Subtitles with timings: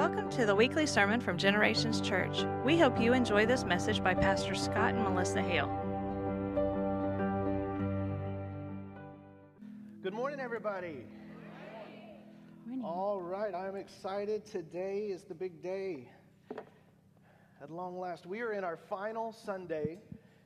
[0.00, 2.46] Welcome to the weekly sermon from Generations Church.
[2.64, 5.66] We hope you enjoy this message by Pastor Scott and Melissa Hale.
[10.02, 11.04] Good morning, everybody.
[12.82, 14.46] All right, I'm excited.
[14.46, 16.08] Today is the big day.
[17.60, 19.98] At long last, we are in our final Sunday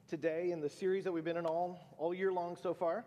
[0.09, 3.05] today in the series that we've been in all, all year long so far,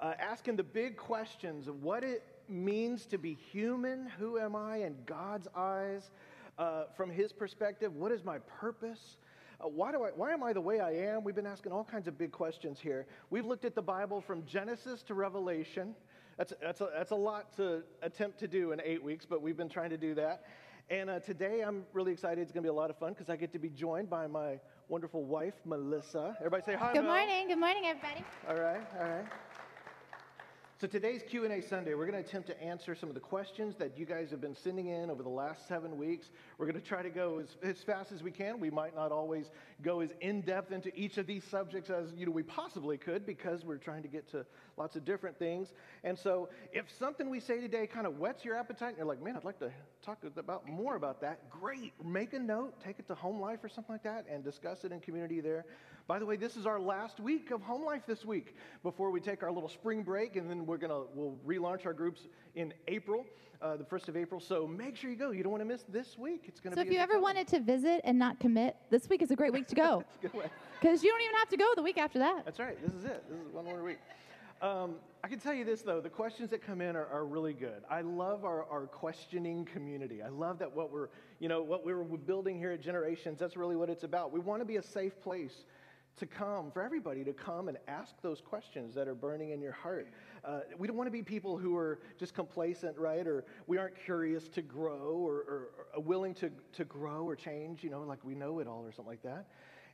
[0.00, 4.08] uh, asking the big questions of what it means to be human.
[4.18, 6.10] Who am I in God's eyes?
[6.58, 9.16] Uh, from His perspective, what is my purpose?
[9.60, 11.24] Uh, why, do I, why am I the way I am?
[11.24, 13.06] We've been asking all kinds of big questions here.
[13.30, 15.94] We've looked at the Bible from Genesis to Revelation.
[16.36, 19.56] That's, that's, a, that's a lot to attempt to do in eight weeks, but we've
[19.56, 20.44] been trying to do that.
[20.90, 22.40] And uh, today I'm really excited.
[22.42, 24.26] It's going to be a lot of fun because I get to be joined by
[24.26, 26.36] my wonderful wife, Melissa.
[26.38, 26.92] Everybody say hi.
[26.92, 27.14] Good Mel.
[27.14, 27.48] morning.
[27.48, 28.24] Good morning, everybody.
[28.48, 29.24] All right, all right.
[30.80, 33.96] So today's Q&A Sunday, we're going to attempt to answer some of the questions that
[33.96, 36.30] you guys have been sending in over the last seven weeks.
[36.58, 38.58] We're going to try to go as, as fast as we can.
[38.58, 42.32] We might not always go as in-depth into each of these subjects as you know,
[42.32, 44.44] we possibly could because we're trying to get to
[44.76, 45.72] lots of different things.
[46.02, 49.22] And so if something we say today kind of whets your appetite and you're like,
[49.22, 49.70] man, I'd like to
[50.04, 51.92] talk about more about that, great.
[52.04, 54.90] Make a note, take it to home life or something like that and discuss it
[54.90, 55.66] in community there.
[56.06, 59.20] By the way, this is our last week of home life this week before we
[59.20, 63.24] take our little spring break, and then we're gonna we'll relaunch our groups in April,
[63.62, 64.38] uh, the first of April.
[64.38, 65.30] So make sure you go.
[65.30, 66.44] You don't want to miss this week.
[66.46, 66.88] It's gonna So be.
[66.88, 67.22] if you ever time.
[67.22, 70.04] wanted to visit and not commit, this week is a great week to go.
[70.20, 70.46] Good way.
[70.78, 72.44] Because you don't even have to go the week after that.
[72.44, 72.78] That's right.
[72.84, 73.24] This is it.
[73.30, 73.98] This is one more week.
[74.60, 77.54] Um, I can tell you this, though, the questions that come in are, are really
[77.54, 77.82] good.
[77.90, 80.22] I love our, our questioning community.
[80.22, 81.08] I love that what we're,
[81.38, 84.32] you know, what we're building here at Generations, that's really what it's about.
[84.32, 85.64] We want to be a safe place
[86.16, 89.72] to come, for everybody to come and ask those questions that are burning in your
[89.72, 90.08] heart.
[90.44, 93.26] Uh, we don't want to be people who are just complacent, right?
[93.26, 97.82] Or we aren't curious to grow or, or, or willing to, to grow or change,
[97.82, 99.46] you know, like we know it all or something like that.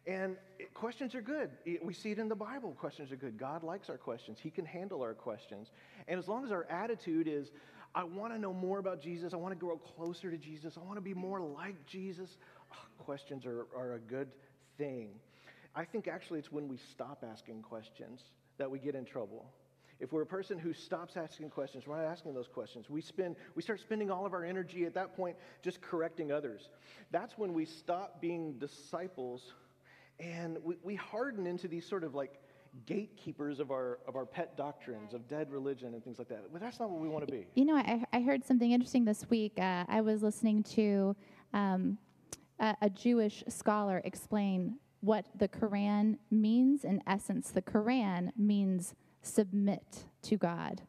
[0.07, 0.37] And
[0.75, 1.51] questions are good.
[1.83, 2.73] We see it in the Bible.
[2.73, 3.39] Questions are good.
[3.39, 5.71] God likes our questions, He can handle our questions.
[6.09, 7.51] And as long as our attitude is,
[7.95, 10.81] I want to know more about Jesus, I want to grow closer to Jesus, I
[10.81, 12.39] want to be more like Jesus,
[12.73, 14.29] ah, questions are, are a good
[14.79, 15.09] thing.
[15.75, 18.23] I think actually it's when we stop asking questions
[18.59, 19.47] that we get in trouble.
[20.01, 22.89] If we're a person who stops asking questions, we're not asking those questions.
[22.89, 26.71] We spend, we start spending all of our energy at that point just correcting others.
[27.11, 29.53] That's when we stop being disciples
[30.19, 32.41] and we, we harden into these sort of like
[32.87, 36.45] gatekeepers of our, of our pet doctrines, of dead religion and things like that.
[36.51, 37.47] But that's not what we want to be.
[37.55, 39.53] You know, I, I heard something interesting this week.
[39.59, 41.15] Uh, I was listening to
[41.53, 41.99] um,
[42.59, 46.85] a, a Jewish scholar explain what the Quran means.
[46.85, 50.83] In essence, the Quran means submit to God.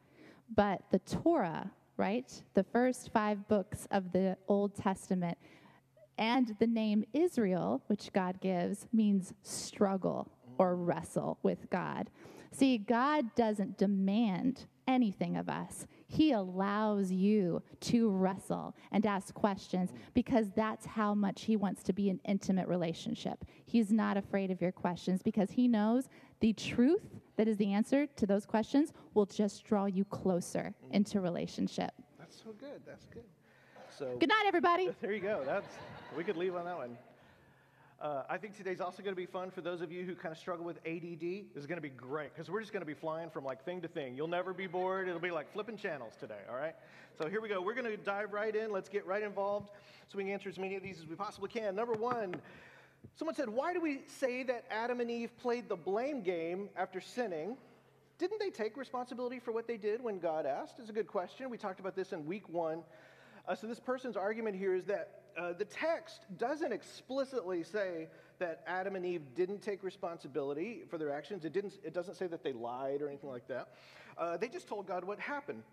[0.53, 5.37] But the Torah, right, the first five books of the Old Testament,
[6.17, 12.09] and the name Israel, which God gives, means struggle or wrestle with God.
[12.51, 15.87] See, God doesn't demand anything of us.
[16.11, 21.93] He allows you to wrestle and ask questions because that's how much He wants to
[21.93, 23.45] be an intimate relationship.
[23.65, 26.09] He's not afraid of your questions because He knows
[26.41, 27.07] the truth
[27.37, 30.95] that is the answer to those questions will just draw you closer mm-hmm.
[30.95, 31.91] into relationship.
[32.19, 32.81] That's so good.
[32.85, 33.23] That's good.
[33.97, 34.89] So Good night, everybody.
[35.01, 35.43] There you go.
[35.45, 35.77] That's
[36.17, 36.97] we could leave on that one.
[38.01, 40.31] Uh, I think today's also going to be fun for those of you who kind
[40.31, 41.19] of struggle with ADD.
[41.19, 43.63] This is going to be great because we're just going to be flying from like
[43.63, 44.15] thing to thing.
[44.15, 45.07] You'll never be bored.
[45.07, 46.39] It'll be like flipping channels today.
[46.49, 46.73] All right.
[47.21, 47.61] So here we go.
[47.61, 48.71] We're going to dive right in.
[48.71, 49.69] Let's get right involved
[50.07, 51.75] so we can answer as many of these as we possibly can.
[51.75, 52.35] Number one.
[53.15, 56.99] Someone said, Why do we say that Adam and Eve played the blame game after
[56.99, 57.55] sinning?
[58.17, 60.75] Didn't they take responsibility for what they did when God asked?
[60.79, 61.51] It's a good question.
[61.51, 62.81] We talked about this in week one.
[63.47, 68.07] Uh, so, this person's argument here is that uh, the text doesn't explicitly say
[68.39, 71.45] that Adam and Eve didn't take responsibility for their actions.
[71.45, 73.69] It, didn't, it doesn't say that they lied or anything like that.
[74.17, 75.63] Uh, they just told God what happened.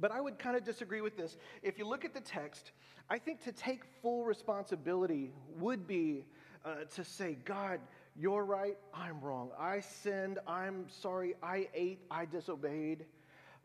[0.00, 1.36] But I would kind of disagree with this.
[1.62, 2.70] If you look at the text,
[3.10, 6.24] I think to take full responsibility would be
[6.64, 7.80] uh, to say, God,
[8.16, 9.50] you're right, I'm wrong.
[9.58, 13.06] I sinned, I'm sorry, I ate, I disobeyed,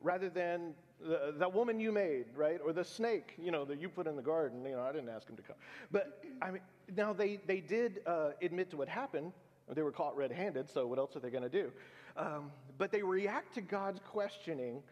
[0.01, 0.73] rather than
[1.03, 2.59] the, that woman you made, right?
[2.63, 4.63] Or the snake, you know, that you put in the garden.
[4.65, 5.55] You know, I didn't ask him to come.
[5.91, 6.61] But I mean,
[6.95, 9.31] now they, they did uh, admit to what happened.
[9.73, 11.71] They were caught red handed, so what else are they going to do?
[12.17, 14.83] Um, but they react to God's questioning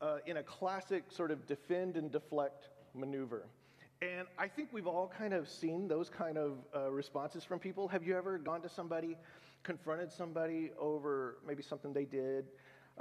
[0.00, 3.46] uh, in a classic sort of defend and deflect maneuver.
[4.02, 7.86] And I think we've all kind of seen those kind of uh, responses from people.
[7.86, 9.16] Have you ever gone to somebody,
[9.62, 12.46] confronted somebody over maybe something they did,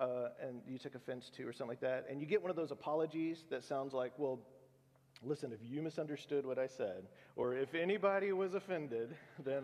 [0.02, 2.58] uh, and you took offense to, or something like that, and you get one of
[2.58, 4.40] those apologies that sounds like, well,
[5.24, 7.04] listen, if you misunderstood what I said,
[7.36, 9.16] or if anybody was offended,
[9.46, 9.64] then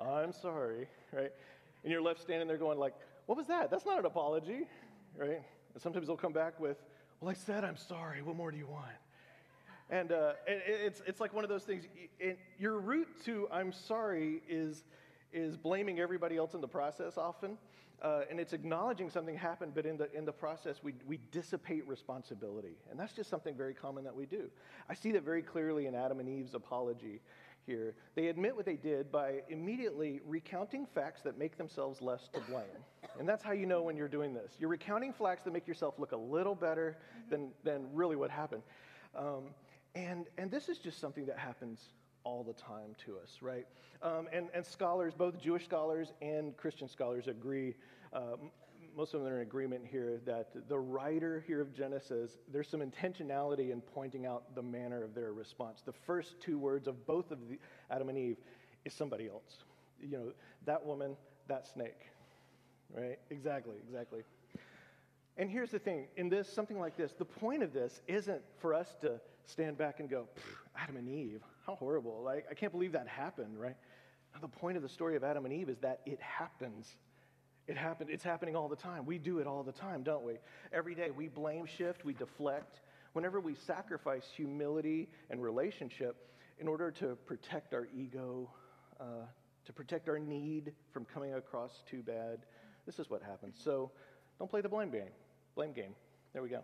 [0.00, 1.32] I'm sorry, right?
[1.84, 2.94] And you're left standing there going like,
[3.26, 3.70] what was that?
[3.70, 4.66] That's not an apology,
[5.16, 5.42] right?
[5.74, 6.78] And sometimes they'll come back with,
[7.20, 8.22] well, I said I'm sorry.
[8.22, 8.86] What more do you want?
[9.90, 11.84] And uh, it, it's, it's like one of those things.
[12.18, 14.84] It, your route to I'm sorry is,
[15.32, 17.58] is blaming everybody else in the process often.
[18.00, 21.86] Uh, and it's acknowledging something happened, but in the, in the process, we, we dissipate
[21.88, 22.76] responsibility.
[22.90, 24.48] And that's just something very common that we do.
[24.88, 27.20] I see that very clearly in Adam and Eve's apology
[27.66, 27.94] here.
[28.14, 32.64] They admit what they did by immediately recounting facts that make themselves less to blame.
[33.18, 34.52] And that's how you know when you're doing this.
[34.60, 36.98] You're recounting facts that make yourself look a little better
[37.30, 38.62] than, than really what happened.
[39.16, 39.46] Um,
[39.96, 41.80] and, and this is just something that happens
[42.28, 43.66] all the time to us, right?
[44.02, 47.74] Um, and, and scholars, both Jewish scholars and Christian scholars, agree.
[48.12, 48.36] Uh,
[48.94, 52.80] most of them are in agreement here that the writer here of Genesis, there's some
[52.80, 55.80] intentionality in pointing out the manner of their response.
[55.86, 57.58] The first two words of both of the,
[57.90, 58.36] Adam and Eve
[58.84, 59.64] is somebody else.
[59.98, 60.32] You know,
[60.66, 61.16] that woman,
[61.48, 62.00] that snake,
[62.94, 63.18] right?
[63.30, 64.20] Exactly, exactly.
[65.38, 68.74] And here's the thing in this, something like this, the point of this isn't for
[68.74, 70.28] us to stand back and go,
[70.76, 72.22] Adam and Eve, how horrible.
[72.24, 73.76] Like, I can't believe that happened, right?
[74.34, 76.96] Now, the point of the story of Adam and Eve is that it happens.
[77.66, 78.08] It happened.
[78.10, 79.04] It's happening all the time.
[79.04, 80.38] We do it all the time, don't we?
[80.72, 82.80] Every day we blame shift, we deflect.
[83.12, 86.16] Whenever we sacrifice humility and relationship
[86.58, 88.50] in order to protect our ego,
[88.98, 89.26] uh,
[89.66, 92.38] to protect our need from coming across too bad,
[92.86, 93.60] this is what happens.
[93.62, 93.90] So
[94.38, 95.10] don't play the blame game.
[95.54, 95.94] Blame game.
[96.32, 96.62] There we go.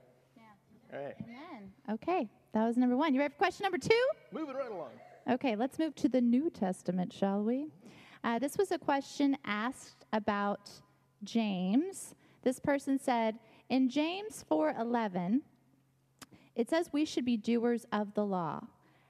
[0.94, 1.14] Right.
[1.25, 1.73] Amen.
[1.91, 3.14] Okay, that was number one.
[3.14, 4.06] You ready for question number two?
[4.32, 4.91] Moving right along.
[5.29, 7.69] Okay, let's move to the New Testament, shall we?
[8.23, 10.70] Uh, this was a question asked about
[11.25, 12.14] James.
[12.43, 13.38] This person said,
[13.69, 15.41] in James 4:11,
[16.55, 18.61] it says we should be doers of the law.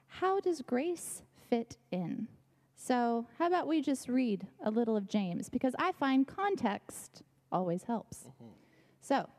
[0.07, 2.27] How does grace fit in?
[2.75, 7.83] So, how about we just read a little of James because I find context always
[7.83, 8.23] helps.
[8.23, 8.51] Mm-hmm.
[9.01, 9.29] So,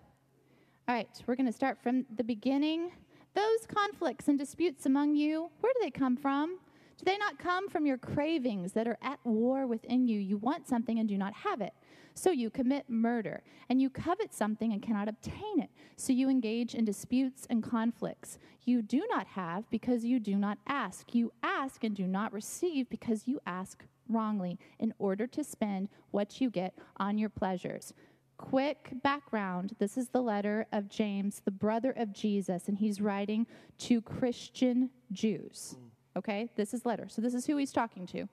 [0.88, 2.92] all right, we're going to start from the beginning.
[3.34, 6.58] Those conflicts and disputes among you, where do they come from?
[6.96, 10.20] Do they not come from your cravings that are at war within you?
[10.20, 11.72] You want something and do not have it.
[12.14, 15.68] So you commit murder, and you covet something and cannot obtain it.
[15.96, 18.38] So you engage in disputes and conflicts.
[18.64, 21.14] You do not have because you do not ask.
[21.14, 26.40] You ask and do not receive because you ask wrongly in order to spend what
[26.40, 27.92] you get on your pleasures.
[28.38, 33.46] Quick background this is the letter of James, the brother of Jesus, and he's writing
[33.78, 35.76] to Christian Jews.
[35.78, 36.18] Hmm.
[36.18, 37.08] Okay, this is letter.
[37.08, 38.28] So this is who he's talking to.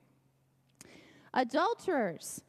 [1.33, 2.43] Adulterers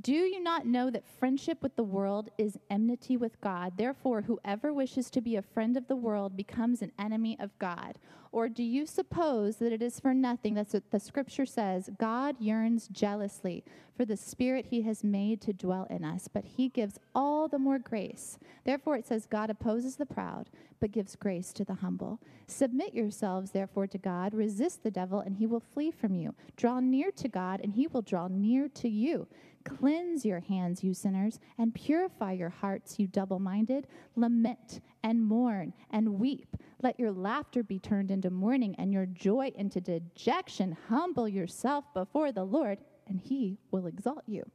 [0.00, 3.72] do you not know that friendship with the world is enmity with God?
[3.76, 7.98] Therefore, whoever wishes to be a friend of the world becomes an enemy of God.
[8.32, 12.86] Or do you suppose that it is for nothing that the scripture says, God yearns
[12.86, 13.64] jealously
[13.96, 17.58] for the spirit he has made to dwell in us, but he gives all the
[17.58, 18.38] more grace.
[18.64, 20.48] Therefore, it says, God opposes the proud,
[20.78, 22.20] but gives grace to the humble.
[22.46, 24.32] Submit yourselves, therefore, to God.
[24.32, 26.34] Resist the devil, and he will flee from you.
[26.56, 29.26] Draw near to God, and he will draw near to you.
[29.64, 33.86] Cleanse your hands, you sinners, and purify your hearts, you double minded.
[34.16, 36.56] Lament and mourn and weep.
[36.82, 40.76] Let your laughter be turned into mourning and your joy into dejection.
[40.88, 44.50] Humble yourself before the Lord, and he will exalt you.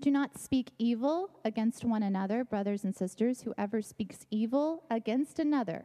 [0.00, 3.42] Do not speak evil against one another, brothers and sisters.
[3.42, 5.84] Whoever speaks evil against another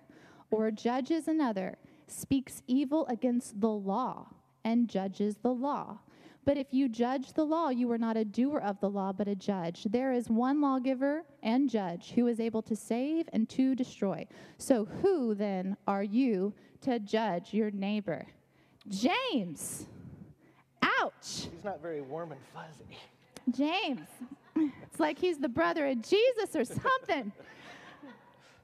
[0.49, 4.29] or judges another speaks evil against the law
[4.63, 5.99] and judges the law.
[6.47, 9.27] But if you judge the law, you are not a doer of the law, but
[9.27, 9.83] a judge.
[9.83, 14.25] There is one lawgiver and judge who is able to save and to destroy.
[14.57, 18.25] So who then are you to judge your neighbor?
[18.87, 19.87] James.
[20.81, 21.49] Ouch.
[21.51, 22.97] He's not very warm and fuzzy.
[23.51, 24.07] James.
[24.55, 27.33] It's like he's the brother of Jesus or something.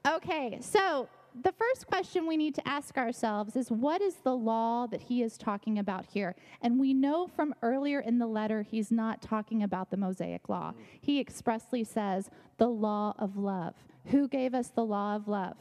[0.06, 1.08] Okay, so
[1.42, 5.22] the first question we need to ask ourselves is what is the law that he
[5.22, 6.36] is talking about here?
[6.62, 10.74] And we know from earlier in the letter, he's not talking about the Mosaic law.
[11.00, 13.74] He expressly says the law of love.
[14.06, 15.56] Who gave us the law of love?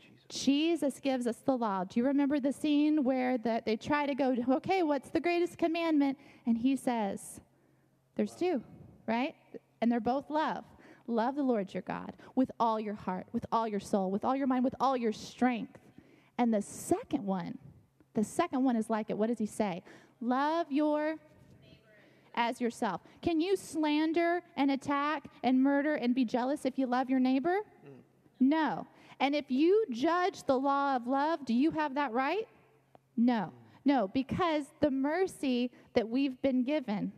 [0.00, 0.24] Jesus.
[0.28, 1.84] Jesus gives us the law.
[1.84, 5.58] Do you remember the scene where the, they try to go, okay, what's the greatest
[5.58, 6.18] commandment?
[6.46, 7.40] And he says,
[8.16, 8.62] there's two,
[9.06, 9.36] right?
[9.80, 10.64] And they're both love.
[11.08, 14.36] Love the Lord your God with all your heart, with all your soul, with all
[14.36, 15.78] your mind, with all your strength.
[16.36, 17.58] And the second one,
[18.14, 19.16] the second one is like it.
[19.16, 19.82] What does he say?
[20.20, 21.16] Love your
[21.62, 21.96] neighbor
[22.34, 23.00] as yourself.
[23.22, 27.56] Can you slander and attack and murder and be jealous if you love your neighbor?
[28.38, 28.86] No.
[29.18, 32.46] And if you judge the law of love, do you have that right?
[33.16, 33.52] No.
[33.84, 37.12] No, because the mercy that we've been given,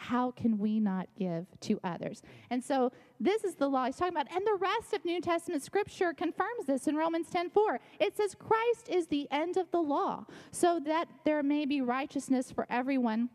[0.00, 2.22] how can we not give to others?
[2.48, 2.90] And so
[3.20, 4.34] this is the law he's talking about.
[4.34, 7.78] And the rest of New Testament scripture confirms this in Romans 10:4.
[7.98, 12.50] It says Christ is the end of the law, so that there may be righteousness
[12.50, 13.28] for everyone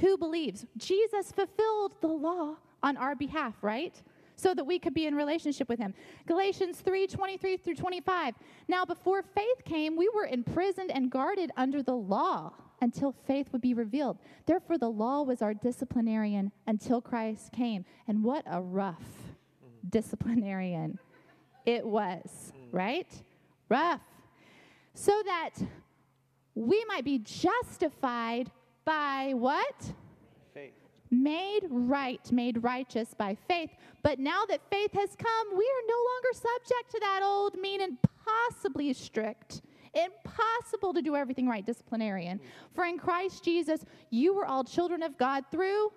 [0.00, 0.66] who believes.
[0.76, 4.02] Jesus fulfilled the law on our behalf, right?
[4.34, 5.92] so that we could be in relationship with him.
[6.26, 8.34] Galatians 3 23 through 25.
[8.68, 13.60] Now, before faith came, we were imprisoned and guarded under the law until faith would
[13.60, 14.18] be revealed.
[14.46, 17.84] Therefore, the law was our disciplinarian until Christ came.
[18.08, 19.88] And what a rough mm-hmm.
[19.88, 20.98] disciplinarian
[21.66, 22.68] it was, mm.
[22.72, 23.12] right?
[23.68, 24.00] Rough.
[24.94, 25.50] So that
[26.54, 28.50] we might be justified
[28.84, 29.92] by what?
[31.10, 33.70] made right, made righteous by faith.
[34.02, 37.80] But now that faith has come, we are no longer subject to that old, mean,
[37.80, 39.62] and possibly strict,
[39.94, 42.40] impossible to do everything right disciplinarian.
[42.74, 45.92] For in Christ Jesus, you were all children of God through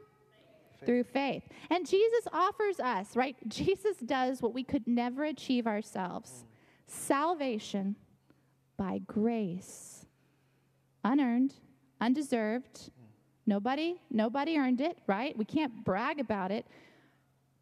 [0.85, 1.43] through faith.
[1.69, 3.37] And Jesus offers us, right?
[3.47, 6.43] Jesus does what we could never achieve ourselves.
[6.87, 7.95] Salvation
[8.75, 10.05] by grace.
[11.05, 11.53] Unearned,
[12.01, 12.91] undeserved,
[13.45, 15.37] Nobody, nobody earned it, right?
[15.37, 16.65] We can't brag about it.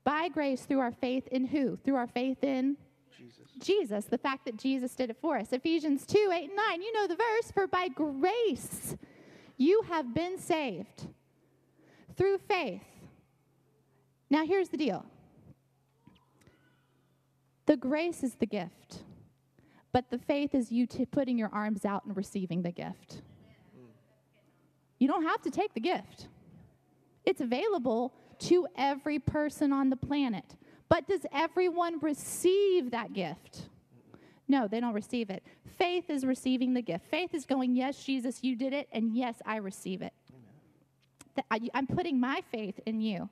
[0.04, 1.78] By grace through our faith in who?
[1.78, 2.78] Through our faith in
[3.22, 3.51] Jesus.
[3.60, 5.51] Jesus, the fact that Jesus did it for us.
[5.51, 6.82] Ephesians 2 8 and 9.
[6.82, 8.96] You know the verse, for by grace
[9.58, 11.08] you have been saved
[12.18, 12.82] through faith.
[14.30, 15.06] Now, here's the deal
[17.68, 19.04] the grace is the gift,
[19.92, 23.22] but the faith is you t- putting your arms out and receiving the gift.
[24.98, 26.28] You don't have to take the gift,
[27.25, 30.56] it's available to every person on the planet.
[30.92, 33.62] But does everyone receive that gift?
[34.50, 35.42] No, they don't receive it.
[35.78, 37.06] Faith is receiving the gift.
[37.10, 40.12] Faith is going, Yes, Jesus, you did it, and yes, I receive it.
[41.50, 43.30] I'm putting my faith in you.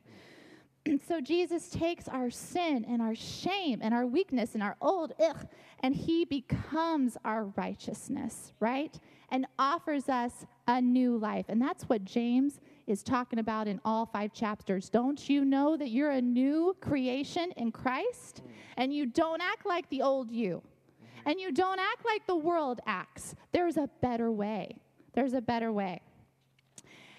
[1.10, 5.46] so Jesus takes our sin and our shame and our weakness and our old ugh,
[5.82, 8.98] and he becomes our righteousness, right?
[9.32, 11.48] And offers us a new life.
[11.50, 14.90] And that's what James is talking about in all five chapters.
[14.90, 18.42] Don't you know that you're a new creation in Christ?
[18.44, 18.52] Mm.
[18.78, 20.62] And you don't act like the old you.
[20.62, 21.30] Mm-hmm.
[21.30, 23.36] And you don't act like the world acts.
[23.52, 24.78] There's a better way.
[25.14, 26.02] There's a better way.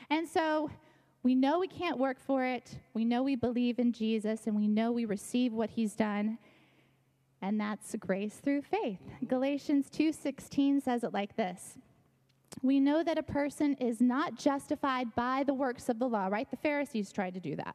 [0.08, 0.70] And so
[1.22, 2.78] we know we can't work for it.
[2.94, 6.38] We know we believe in Jesus and we know we receive what he's done.
[7.42, 9.00] And that's grace through faith.
[9.06, 9.26] Mm-hmm.
[9.26, 11.78] Galatians 2:16 says it like this.
[12.62, 16.50] We know that a person is not justified by the works of the law, right?
[16.50, 17.74] The Pharisees tried to do that.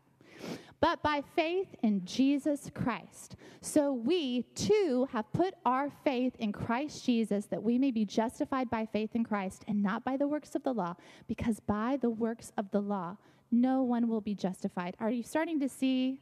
[0.82, 3.38] But by faith in Jesus Christ.
[3.62, 8.70] So we too have put our faith in Christ Jesus that we may be justified
[8.70, 10.96] by faith in Christ and not by the works of the law,
[11.28, 13.18] because by the works of the law,
[13.52, 14.96] no one will be justified.
[15.00, 16.22] Are you starting to see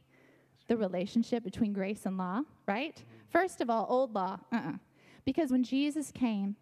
[0.68, 3.02] the relationship between grace and law, right?
[3.28, 4.74] First of all, old law, uh-uh.
[5.24, 6.56] Because when Jesus came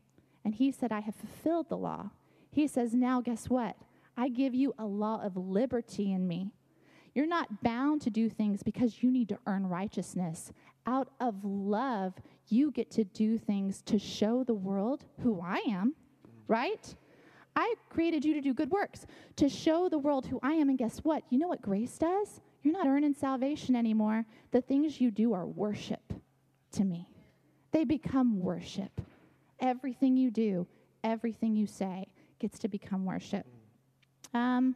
[0.44, 2.10] and he said, I have fulfilled the law,
[2.50, 3.76] he says, now guess what?
[4.16, 6.50] I give you a law of liberty in me.
[7.14, 10.52] You're not bound to do things because you need to earn righteousness.
[10.86, 12.14] Out of love,
[12.48, 15.94] you get to do things to show the world who I am,
[16.48, 16.94] right?
[17.54, 19.06] I created you to do good works,
[19.36, 20.70] to show the world who I am.
[20.70, 21.22] And guess what?
[21.28, 22.40] You know what grace does?
[22.62, 24.24] You're not earning salvation anymore.
[24.50, 26.12] The things you do are worship
[26.72, 27.08] to me,
[27.72, 29.00] they become worship.
[29.62, 30.66] Everything you do,
[31.04, 32.08] everything you say
[32.40, 33.46] gets to become worship.
[34.34, 34.74] Um,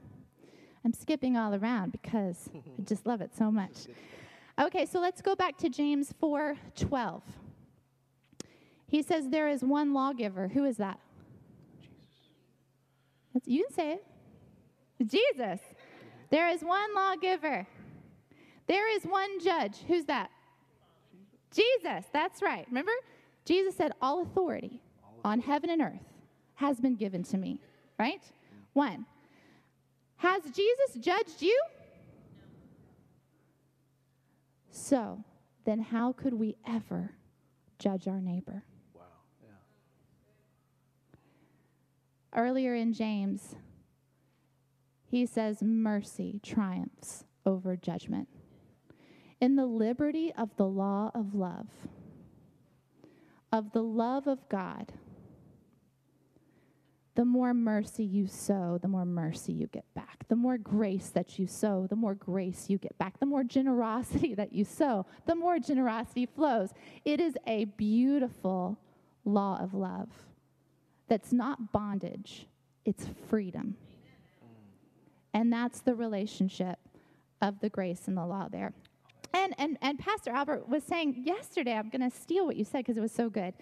[0.85, 3.89] I'm skipping all around because I just love it so much.
[4.59, 7.23] Okay, so let's go back to James 4 12.
[8.87, 10.49] He says, There is one lawgiver.
[10.49, 11.01] Who is that?
[13.35, 14.05] That's, you can say it.
[15.05, 15.61] Jesus.
[16.31, 17.67] There is one lawgiver.
[18.67, 19.79] There is one judge.
[19.89, 20.31] Who's that?
[21.53, 22.05] Jesus.
[22.13, 22.67] That's right.
[22.69, 22.93] Remember?
[23.47, 24.83] Jesus said, All authority
[25.25, 26.13] on heaven and earth
[26.57, 27.59] has been given to me.
[27.99, 28.23] Right?
[28.75, 29.07] One.
[30.17, 31.59] Has Jesus judged you?
[34.71, 35.25] So,
[35.65, 37.13] then how could we ever
[37.79, 38.65] judge our neighbor?
[38.95, 39.03] Wow.
[42.35, 43.57] Earlier in James,
[45.11, 48.29] he says, Mercy triumphs over judgment.
[49.41, 51.69] In the liberty of the law of love,
[53.57, 54.93] of the love of God,
[57.15, 60.29] the more mercy you sow, the more mercy you get back.
[60.29, 63.19] The more grace that you sow, the more grace you get back.
[63.19, 66.75] The more generosity that you sow, the more generosity flows.
[67.07, 68.79] It is a beautiful
[69.25, 70.09] law of love
[71.09, 72.47] that's not bondage,
[72.85, 73.77] it's freedom.
[75.33, 76.79] And that's the relationship
[77.41, 78.73] of the grace and the law there.
[79.35, 82.79] And, and, and Pastor Albert was saying yesterday, I'm going to steal what you said
[82.79, 83.55] because it was so good.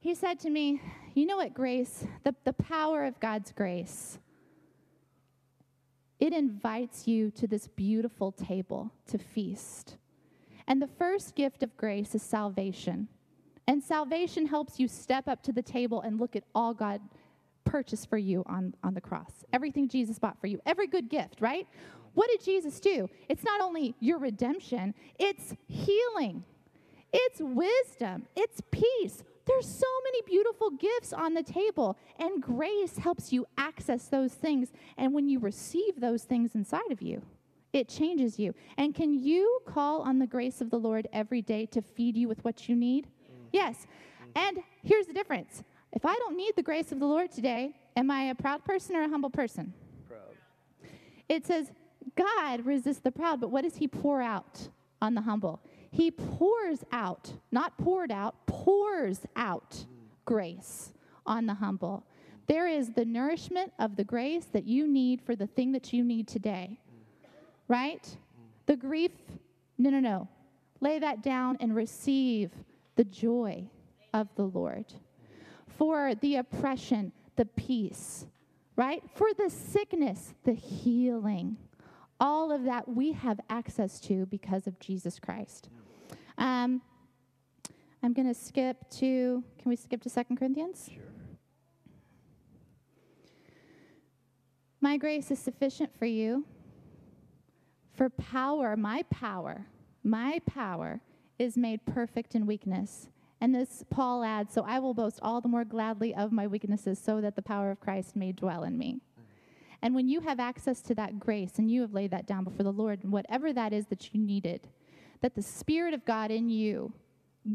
[0.00, 0.80] He said to me,
[1.14, 2.06] You know what, grace?
[2.24, 4.18] The, the power of God's grace.
[6.18, 9.96] It invites you to this beautiful table to feast.
[10.66, 13.08] And the first gift of grace is salvation.
[13.66, 17.00] And salvation helps you step up to the table and look at all God
[17.70, 19.44] purchased for you on, on the cross.
[19.52, 20.60] Everything Jesus bought for you.
[20.66, 21.66] Every good gift, right?
[22.14, 23.08] What did Jesus do?
[23.28, 26.42] It's not only your redemption, it's healing,
[27.12, 33.32] it's wisdom, it's peace, there's so many beautiful gifts on the table, and grace helps
[33.32, 34.72] you access those things.
[34.96, 37.22] And when you receive those things inside of you,
[37.72, 38.54] it changes you.
[38.76, 42.28] And can you call on the grace of the Lord every day to feed you
[42.28, 43.06] with what you need?
[43.06, 43.48] Mm.
[43.52, 43.86] Yes.
[44.36, 48.10] And here's the difference if I don't need the grace of the Lord today, am
[48.10, 49.72] I a proud person or a humble person?
[50.08, 50.20] Proud.
[51.28, 51.72] It says,
[52.16, 54.68] God resists the proud, but what does he pour out
[55.02, 55.60] on the humble?
[55.90, 59.84] He pours out, not poured out, pours out
[60.24, 60.92] grace
[61.26, 62.04] on the humble.
[62.46, 66.04] There is the nourishment of the grace that you need for the thing that you
[66.04, 66.80] need today.
[67.68, 68.16] Right?
[68.66, 69.12] The grief,
[69.78, 70.28] no, no, no.
[70.80, 72.50] Lay that down and receive
[72.96, 73.68] the joy
[74.14, 74.86] of the Lord.
[75.80, 78.26] For the oppression, the peace,
[78.76, 79.02] right?
[79.14, 81.56] For the sickness, the healing.
[82.20, 85.70] All of that we have access to because of Jesus Christ.
[86.36, 86.82] Um,
[88.02, 90.90] I'm going to skip to, can we skip to Second Corinthians?
[90.92, 91.02] Sure.
[94.82, 96.44] My grace is sufficient for you.
[97.94, 99.64] For power, my power,
[100.04, 101.00] my power
[101.38, 103.08] is made perfect in weakness.
[103.40, 106.98] And this Paul adds, so I will boast all the more gladly of my weaknesses
[106.98, 109.00] so that the power of Christ may dwell in me.
[109.82, 112.64] And when you have access to that grace and you have laid that down before
[112.64, 114.68] the Lord, and whatever that is that you needed,
[115.22, 116.92] that the Spirit of God in you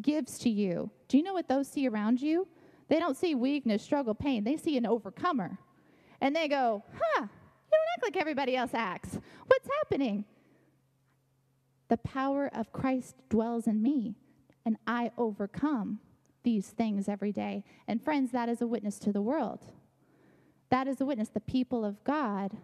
[0.01, 2.47] gives to you, do you know what those see around you?
[2.87, 4.43] They don't see weakness, struggle, pain.
[4.43, 5.59] They see an overcomer.
[6.19, 7.27] And they go, huh, you
[7.71, 9.19] don't act like everybody else acts.
[9.45, 10.25] What's happening?
[11.89, 14.15] The power of Christ dwells in me,
[14.65, 15.99] and I overcome
[16.43, 17.63] these things every day.
[17.87, 19.61] And friends, that is a witness to the world.
[20.69, 21.29] That is a witness.
[21.29, 22.57] The people of God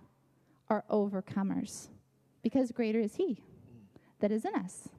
[0.69, 1.89] are overcomers
[2.41, 3.43] because greater is He
[4.21, 4.89] that is in us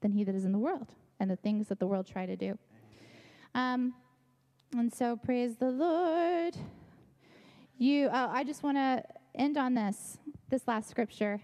[0.00, 2.36] than he that is in the world and the things that the world try to
[2.36, 2.58] do.
[3.54, 3.94] Um,
[4.76, 6.56] and so praise the Lord.
[7.76, 9.02] You, uh, I just want to
[9.34, 10.18] end on this,
[10.48, 11.40] this last scripture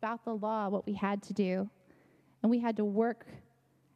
[0.00, 1.68] about the law, what we had to do.
[2.42, 3.26] And we had to work,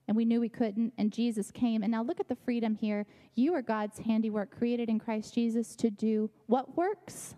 [0.06, 1.82] and we knew we couldn't, and Jesus came.
[1.82, 3.06] And now look at the freedom here.
[3.34, 7.34] You are God's handiwork, created in Christ Jesus to do what works?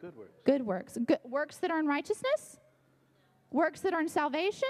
[0.00, 0.32] Good works.
[0.44, 0.98] Good works.
[1.06, 2.58] Good works that earn righteousness?
[3.50, 4.68] Works that earn salvation?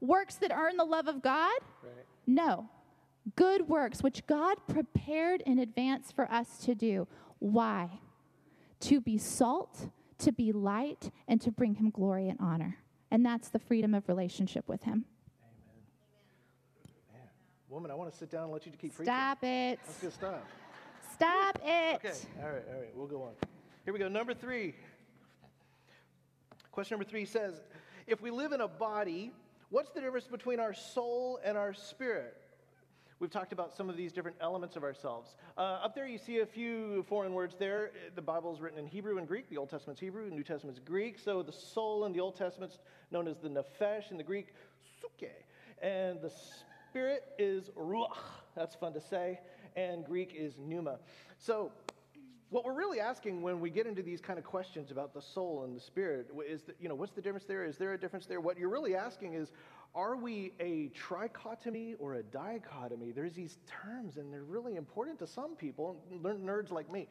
[0.00, 1.58] Works that earn the love of God?
[1.82, 2.06] Right.
[2.26, 2.68] No.
[3.36, 7.06] Good works, which God prepared in advance for us to do.
[7.38, 8.00] Why?
[8.80, 9.88] To be salt,
[10.18, 12.78] to be light, and to bring Him glory and honor.
[13.12, 15.04] And that's the freedom of relationship with Him.
[15.44, 17.20] Amen.
[17.20, 17.28] Man,
[17.68, 19.54] woman, I want to sit down and let you keep Stop preaching.
[19.54, 19.80] it.
[19.84, 20.40] That's good stuff.
[21.12, 21.96] Stop it.
[21.96, 23.32] Okay, all right, all right, we'll go on.
[23.84, 24.08] Here we go.
[24.08, 24.74] Number three.
[26.70, 27.60] Question number three says
[28.06, 29.30] If we live in a body,
[29.68, 32.34] what's the difference between our soul and our spirit?
[33.22, 35.36] We've talked about some of these different elements of ourselves.
[35.56, 37.92] Uh, up there, you see a few foreign words there.
[38.16, 39.48] The Bible is written in Hebrew and Greek.
[39.48, 41.20] The Old Testament's Hebrew, New Testament's Greek.
[41.20, 42.80] So the soul in the Old Testament's
[43.12, 44.48] known as the nefesh, in the Greek,
[45.00, 45.30] suke.
[45.80, 46.32] And the
[46.90, 48.16] spirit is ruach.
[48.56, 49.38] That's fun to say.
[49.76, 50.98] And Greek is pneuma.
[51.38, 51.70] So
[52.50, 55.62] what we're really asking when we get into these kind of questions about the soul
[55.62, 57.64] and the spirit is that, you know, what's the difference there?
[57.64, 58.40] Is there a difference there?
[58.40, 59.52] What you're really asking is,
[59.94, 63.12] are we a trichotomy or a dichotomy?
[63.12, 67.08] There's these terms, and they're really important to some people, nerds like me.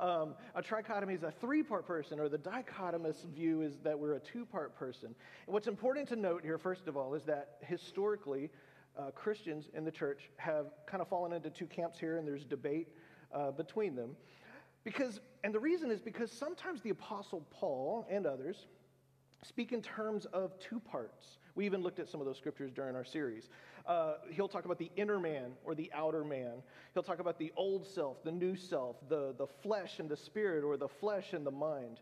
[0.00, 4.14] Um, a trichotomy is a three part person, or the dichotomous view is that we're
[4.14, 5.14] a two part person.
[5.46, 8.50] And what's important to note here, first of all, is that historically,
[8.98, 12.44] uh, Christians in the church have kind of fallen into two camps here, and there's
[12.44, 12.88] debate
[13.32, 14.16] uh, between them.
[14.82, 18.66] Because, and the reason is because sometimes the Apostle Paul and others
[19.44, 21.38] speak in terms of two parts.
[21.54, 23.48] We even looked at some of those scriptures during our series.
[23.86, 26.62] Uh, he'll talk about the inner man or the outer man.
[26.94, 30.64] He'll talk about the old self, the new self, the, the flesh and the spirit,
[30.64, 32.00] or the flesh and the mind.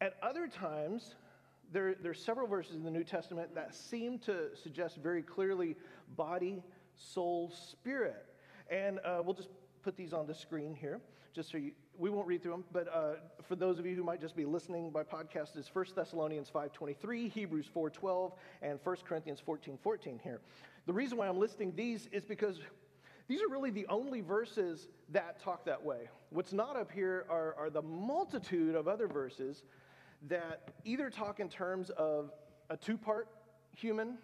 [0.00, 1.14] At other times,
[1.72, 5.76] there, there are several verses in the New Testament that seem to suggest very clearly
[6.16, 6.62] body,
[6.94, 8.26] soul, spirit.
[8.70, 9.50] And uh, we'll just
[9.82, 11.00] put these on the screen here,
[11.38, 13.12] just so you, we won't read through them, but uh,
[13.46, 17.30] for those of you who might just be listening by podcast, is 1 Thessalonians 5.23,
[17.30, 20.40] Hebrews 4.12, and 1 Corinthians 14.14 here.
[20.86, 22.58] The reason why I'm listing these is because
[23.28, 26.08] these are really the only verses that talk that way.
[26.30, 29.62] What's not up here are, are the multitude of other verses
[30.26, 32.32] that either talk in terms of
[32.68, 33.28] a two part
[33.76, 34.18] human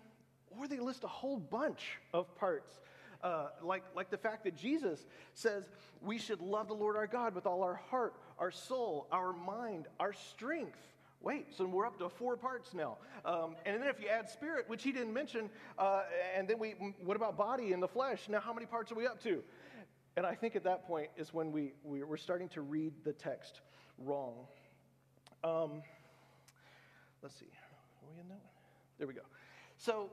[0.59, 2.81] or they list a whole bunch of parts.
[3.25, 5.65] Uh, like, like the fact that Jesus says
[6.03, 9.87] we should love the Lord our God with all our heart, our soul, our mind,
[9.99, 10.79] our strength.
[11.23, 12.99] Wait, so we're up to four parts now.
[13.25, 16.03] Um, and then if you add spirit, which he didn't mention, uh,
[16.37, 18.29] and then we, what about body and the flesh?
[18.29, 19.43] Now, how many parts are we up to?
[20.19, 23.15] And I think at that point is when we, we, are starting to read the
[23.15, 23.63] text
[23.97, 24.35] wrong.
[25.43, 25.83] Um,
[27.23, 27.47] let's see.
[27.47, 28.53] Are we in that one?
[28.99, 29.23] There we go.
[29.79, 30.11] So,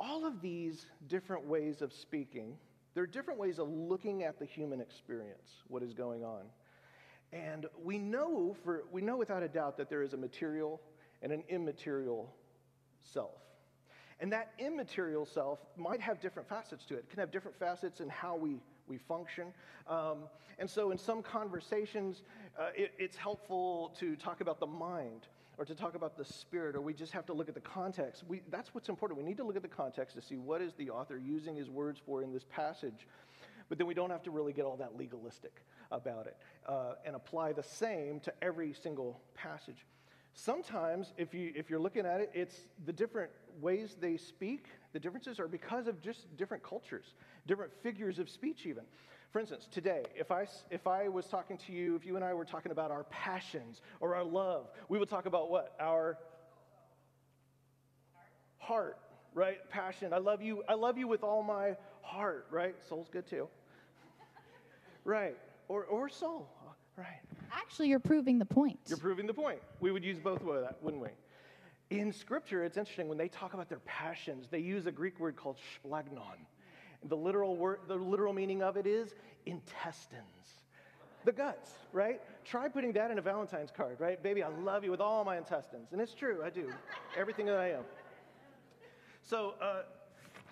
[0.00, 2.56] all of these different ways of speaking,
[2.94, 6.42] there are different ways of looking at the human experience, what is going on.
[7.32, 10.80] And we know, for, we know without a doubt that there is a material
[11.22, 12.34] and an immaterial
[13.02, 13.38] self.
[14.20, 16.98] And that immaterial self might have different facets to it.
[16.98, 19.48] It can have different facets in how we we function.
[19.88, 20.24] Um,
[20.58, 22.22] and so, in some conversations,
[22.58, 25.26] uh, it, it's helpful to talk about the mind
[25.58, 28.24] or to talk about the spirit, or we just have to look at the context.
[28.26, 29.18] We, that's what's important.
[29.18, 31.68] We need to look at the context to see what is the author using his
[31.68, 33.06] words for in this passage.
[33.68, 36.36] But then we don't have to really get all that legalistic about it
[36.66, 39.84] uh, and apply the same to every single passage.
[40.34, 44.98] Sometimes, if, you, if you're looking at it, it's the different ways they speak, the
[44.98, 47.14] differences are because of just different cultures,
[47.46, 48.84] different figures of speech, even.
[49.32, 52.34] For instance, today, if I, if I was talking to you, if you and I
[52.34, 55.74] were talking about our passions or our love, we would talk about what?
[55.80, 56.18] Our
[58.58, 58.98] heart,
[59.34, 59.58] right?
[59.70, 60.12] Passion.
[60.12, 60.62] I love you.
[60.68, 62.74] I love you with all my heart, right?
[62.86, 63.48] Soul's good too.
[65.04, 65.38] right.
[65.68, 66.46] Or, or soul,
[66.98, 67.22] right?
[67.50, 68.80] Actually, you're proving the point.
[68.86, 69.60] You're proving the point.
[69.80, 71.08] We would use both of that, wouldn't we?
[71.88, 75.36] In Scripture, it's interesting when they talk about their passions, they use a Greek word
[75.36, 76.46] called splagnon.
[77.08, 79.14] The literal, word, the literal meaning of it is
[79.46, 80.22] intestines.
[81.24, 82.20] The guts, right?
[82.44, 84.20] Try putting that in a Valentine's card, right?
[84.22, 85.92] Baby, I love you with all my intestines.
[85.92, 86.72] And it's true, I do.
[87.16, 87.84] Everything that I am.
[89.22, 89.82] So, uh,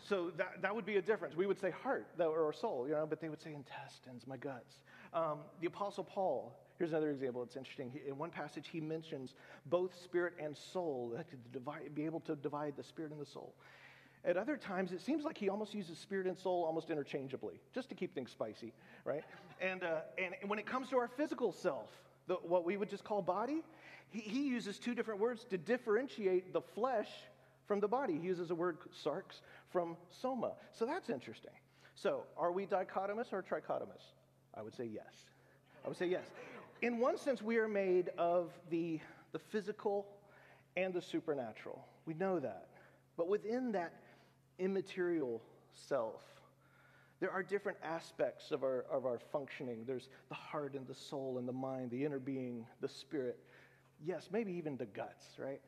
[0.08, 1.36] so that, that would be a difference.
[1.36, 4.78] We would say heart or soul, you know, but they would say intestines, my guts.
[5.12, 7.42] Um, the Apostle Paul, here's another example.
[7.42, 7.92] It's interesting.
[8.06, 9.34] In one passage, he mentions
[9.66, 13.26] both spirit and soul, that could divide, be able to divide the spirit and the
[13.26, 13.54] soul.
[14.24, 17.88] At other times, it seems like he almost uses spirit and soul almost interchangeably, just
[17.88, 18.72] to keep things spicy,
[19.04, 19.22] right?
[19.61, 21.88] And, uh, and when it comes to our physical self,
[22.26, 23.62] the, what we would just call body,
[24.11, 27.09] he, he uses two different words to differentiate the flesh
[27.66, 28.18] from the body.
[28.18, 30.52] He uses a word, sarx, from soma.
[30.72, 31.52] So that's interesting.
[31.94, 34.12] So, are we dichotomous or trichotomous?
[34.54, 35.14] I would say yes.
[35.85, 36.24] I would say yes.
[36.83, 39.00] In one sense, we are made of the,
[39.33, 40.06] the physical
[40.76, 41.85] and the supernatural.
[42.06, 42.68] We know that.
[43.16, 43.92] But within that
[44.60, 45.42] immaterial
[45.72, 46.22] self.
[47.20, 49.84] There are different aspects of our, of our functioning.
[49.86, 53.38] There's the heart and the soul and the mind, the inner being, the spirit.
[54.02, 55.60] Yes, maybe even the guts, right?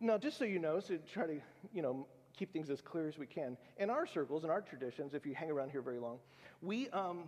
[0.00, 1.40] Now, just so you know, so try to,
[1.72, 3.56] you know, keep things as clear as we can.
[3.76, 6.18] In our circles, in our traditions, if you hang around here very long,
[6.62, 7.24] we um,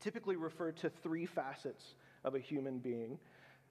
[0.00, 3.18] typically refer to three facets of a human being.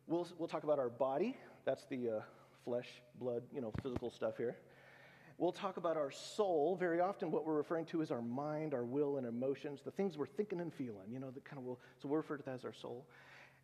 [0.07, 2.21] We'll, we'll talk about our body, that's the uh,
[2.65, 4.57] flesh, blood, you know, physical stuff here.
[5.43, 6.77] We'll talk about our soul.
[6.79, 10.17] Very often, what we're referring to is our mind, our will, and emotions, the things
[10.17, 11.81] we're thinking and feeling, you know, the kind of will.
[12.01, 13.05] So we'll refer to that as our soul.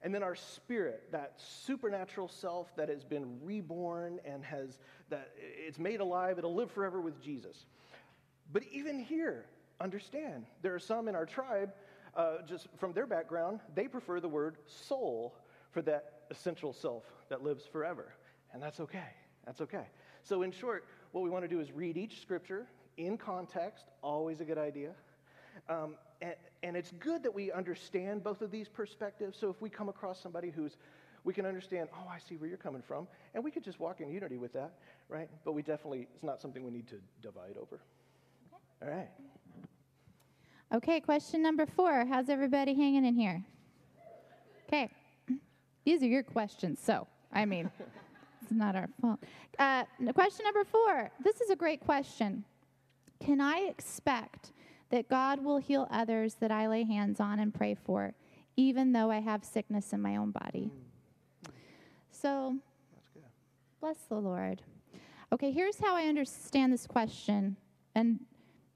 [0.01, 4.77] And then our spirit, that supernatural self that has been reborn and has,
[5.09, 7.65] that it's made alive, it'll live forever with Jesus.
[8.51, 9.45] But even here,
[9.79, 11.71] understand, there are some in our tribe,
[12.13, 15.33] uh, just from their background, they prefer the word soul
[15.71, 18.11] for that essential self that lives forever.
[18.51, 19.13] And that's okay.
[19.45, 19.87] That's okay.
[20.23, 22.67] So, in short, what we want to do is read each scripture
[22.97, 24.91] in context, always a good idea.
[25.69, 29.37] Um, and, and it's good that we understand both of these perspectives.
[29.37, 30.77] So if we come across somebody who's,
[31.23, 34.01] we can understand, oh, I see where you're coming from, and we could just walk
[34.01, 34.73] in unity with that,
[35.07, 35.29] right?
[35.45, 37.79] But we definitely, it's not something we need to divide over.
[38.81, 39.09] All right.
[40.73, 42.05] Okay, question number four.
[42.05, 43.43] How's everybody hanging in here?
[44.67, 44.89] Okay.
[45.83, 47.71] These are your questions, so, I mean.
[48.41, 49.19] It's not our fault.
[49.57, 51.11] Uh, question number four.
[51.23, 52.43] This is a great question.
[53.19, 54.53] Can I expect
[54.89, 58.13] that God will heal others that I lay hands on and pray for,
[58.55, 60.71] even though I have sickness in my own body?
[62.11, 62.55] So,
[63.79, 64.61] bless the Lord.
[65.31, 67.55] Okay, here's how I understand this question.
[67.95, 68.19] And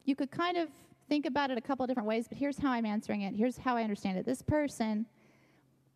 [0.05, 0.69] you could kind of
[1.09, 3.33] think about it a couple different ways, but here's how I'm answering it.
[3.35, 4.25] Here's how I understand it.
[4.25, 5.05] This person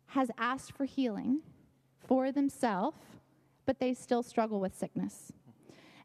[0.06, 1.40] has asked for healing
[2.06, 2.96] for themselves,
[3.68, 5.30] but they still struggle with sickness.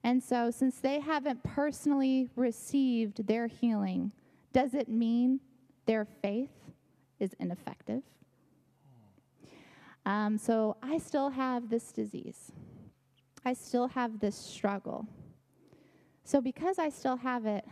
[0.03, 4.11] And so, since they haven't personally received their healing,
[4.51, 5.39] does it mean
[5.85, 6.51] their faith
[7.21, 8.03] is ineffective?
[10.05, 12.51] Um, so, I still have this disease.
[13.45, 15.07] I still have this struggle.
[16.25, 17.63] So, because I still have it,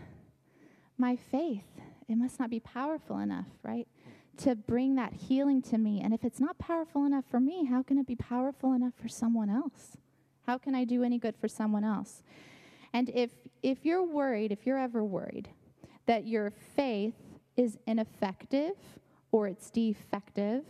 [0.98, 1.68] my faith,
[2.08, 3.90] it must not be powerful enough, right?
[4.42, 6.02] To bring that healing to me.
[6.02, 9.08] And if it's not powerful enough for me, how can it be powerful enough for
[9.08, 9.98] someone else?
[10.48, 12.24] How can I do any good for someone else?
[12.94, 15.50] And if, if you're worried, if you're ever worried
[16.08, 17.14] that your faith
[17.56, 18.74] is ineffective
[19.32, 20.64] or it's defective,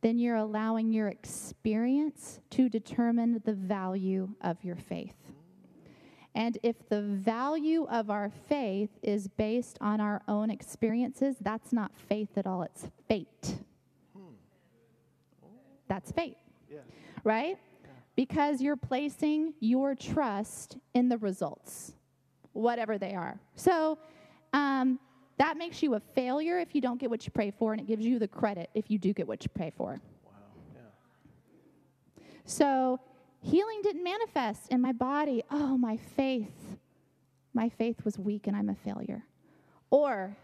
[0.00, 5.16] then you're allowing your experience to determine the value of your faith.
[6.38, 11.90] And if the value of our faith is based on our own experiences, that's not
[12.08, 13.56] faith at all, it's fate.
[15.88, 16.36] That's fate.
[16.70, 16.78] Yeah.
[17.24, 17.58] Right?
[18.14, 21.94] Because you're placing your trust in the results,
[22.52, 23.40] whatever they are.
[23.56, 23.98] So
[24.52, 25.00] um,
[25.38, 27.88] that makes you a failure if you don't get what you pray for, and it
[27.88, 30.00] gives you the credit if you do get what you pray for.
[30.24, 30.30] Wow.
[30.72, 32.22] Yeah.
[32.44, 33.00] So
[33.40, 35.42] healing didn't manifest in my body.
[35.50, 36.78] Oh, my faith.
[37.54, 39.24] My faith was weak and I'm a failure.
[39.90, 40.36] Or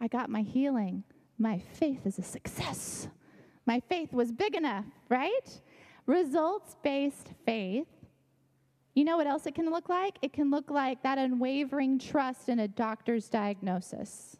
[0.00, 1.04] I got my healing.
[1.38, 3.08] My faith is a success.
[3.66, 5.60] My faith was big enough, right?
[6.06, 7.88] Results based faith.
[8.94, 10.16] You know what else it can look like?
[10.22, 14.36] It can look like that unwavering trust in a doctor's diagnosis.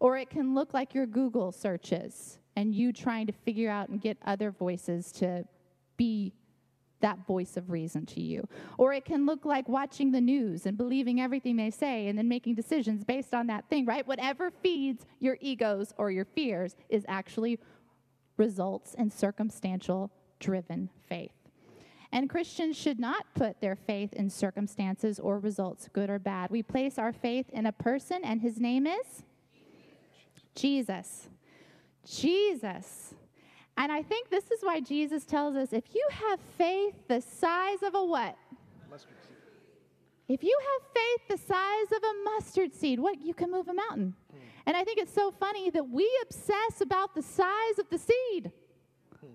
[0.00, 4.00] Or it can look like your Google searches and you trying to figure out and
[4.00, 5.44] get other voices to
[5.96, 6.34] be
[7.00, 8.46] that voice of reason to you.
[8.78, 12.28] Or it can look like watching the news and believing everything they say and then
[12.28, 14.06] making decisions based on that thing, right?
[14.06, 17.58] Whatever feeds your egos or your fears is actually
[18.36, 21.32] results in circumstantial driven faith.
[22.12, 26.50] And Christians should not put their faith in circumstances or results, good or bad.
[26.50, 29.24] We place our faith in a person, and his name is
[30.54, 31.28] Jesus.
[32.06, 33.15] Jesus.
[33.76, 37.82] And I think this is why Jesus tells us if you have faith the size
[37.82, 38.36] of a what?
[38.90, 39.36] Mustard seed.
[40.28, 43.74] If you have faith the size of a mustard seed, what you can move a
[43.74, 44.14] mountain.
[44.32, 44.38] Hmm.
[44.66, 48.50] And I think it's so funny that we obsess about the size of the seed.
[49.20, 49.26] Hmm.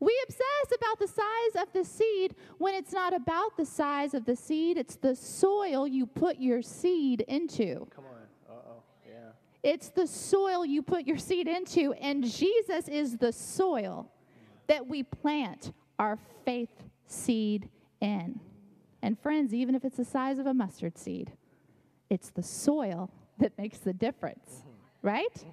[0.00, 4.24] We obsess about the size of the seed when it's not about the size of
[4.24, 7.86] the seed, it's the soil you put your seed into.
[7.94, 8.11] Come on.
[9.62, 14.10] It's the soil you put your seed into, and Jesus is the soil
[14.66, 17.68] that we plant our faith seed
[18.00, 18.40] in.
[19.02, 21.32] And friends, even if it's the size of a mustard seed,
[22.10, 24.62] it's the soil that makes the difference,
[25.02, 25.44] right?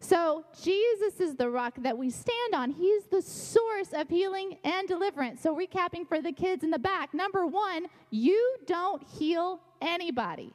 [0.00, 2.70] So, Jesus is the rock that we stand on.
[2.70, 5.40] He's the source of healing and deliverance.
[5.40, 10.52] So, recapping for the kids in the back number one, you don't heal anybody.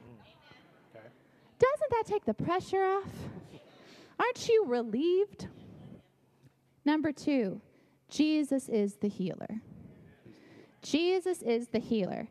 [1.60, 3.12] Doesn't that take the pressure off?
[4.18, 5.46] Aren't you relieved?
[6.84, 7.60] Number two,
[8.08, 9.60] Jesus is the healer.
[10.82, 12.28] Jesus is the healer.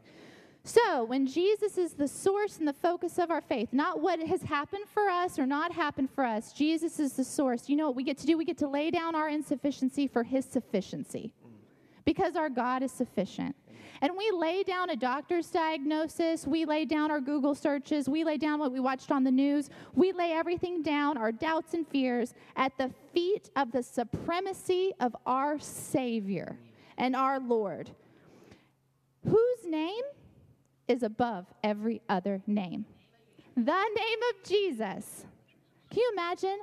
[0.63, 4.41] So, when Jesus is the source and the focus of our faith, not what has
[4.41, 7.69] happened for us or not happened for us, Jesus is the source.
[7.69, 8.37] You know what we get to do?
[8.37, 11.33] We get to lay down our insufficiency for his sufficiency
[12.03, 13.55] because our God is sufficient.
[14.01, 18.37] And we lay down a doctor's diagnosis, we lay down our Google searches, we lay
[18.37, 22.33] down what we watched on the news, we lay everything down, our doubts and fears,
[22.55, 26.57] at the feet of the supremacy of our Savior
[26.97, 27.89] and our Lord,
[29.23, 30.03] whose name
[30.87, 32.85] is above every other name.
[33.55, 35.25] The name of Jesus.
[35.89, 36.59] Can you imagine?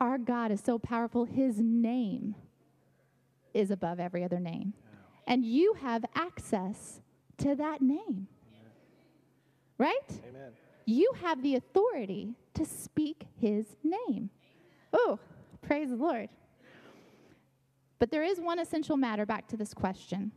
[0.00, 2.34] Our God is so powerful, His name
[3.52, 4.74] is above every other name.
[5.26, 7.00] And you have access
[7.38, 8.28] to that name.
[9.78, 10.08] Right?
[10.28, 10.52] Amen.
[10.86, 14.30] You have the authority to speak His name.
[14.92, 15.18] Oh,
[15.62, 16.28] praise the Lord.
[17.98, 20.30] But there is one essential matter back to this question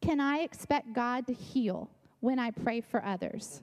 [0.00, 3.62] Can I expect God to heal when I pray for others?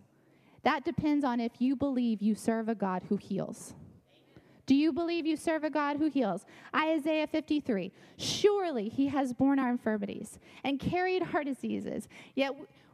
[0.63, 3.74] That depends on if you believe you serve a God who heals.
[4.69, 6.45] Do you believe you serve a God who heals?
[6.75, 7.91] Isaiah 53.
[8.17, 12.08] Surely he has borne our infirmities and carried our diseases.
[12.36, 12.53] Yet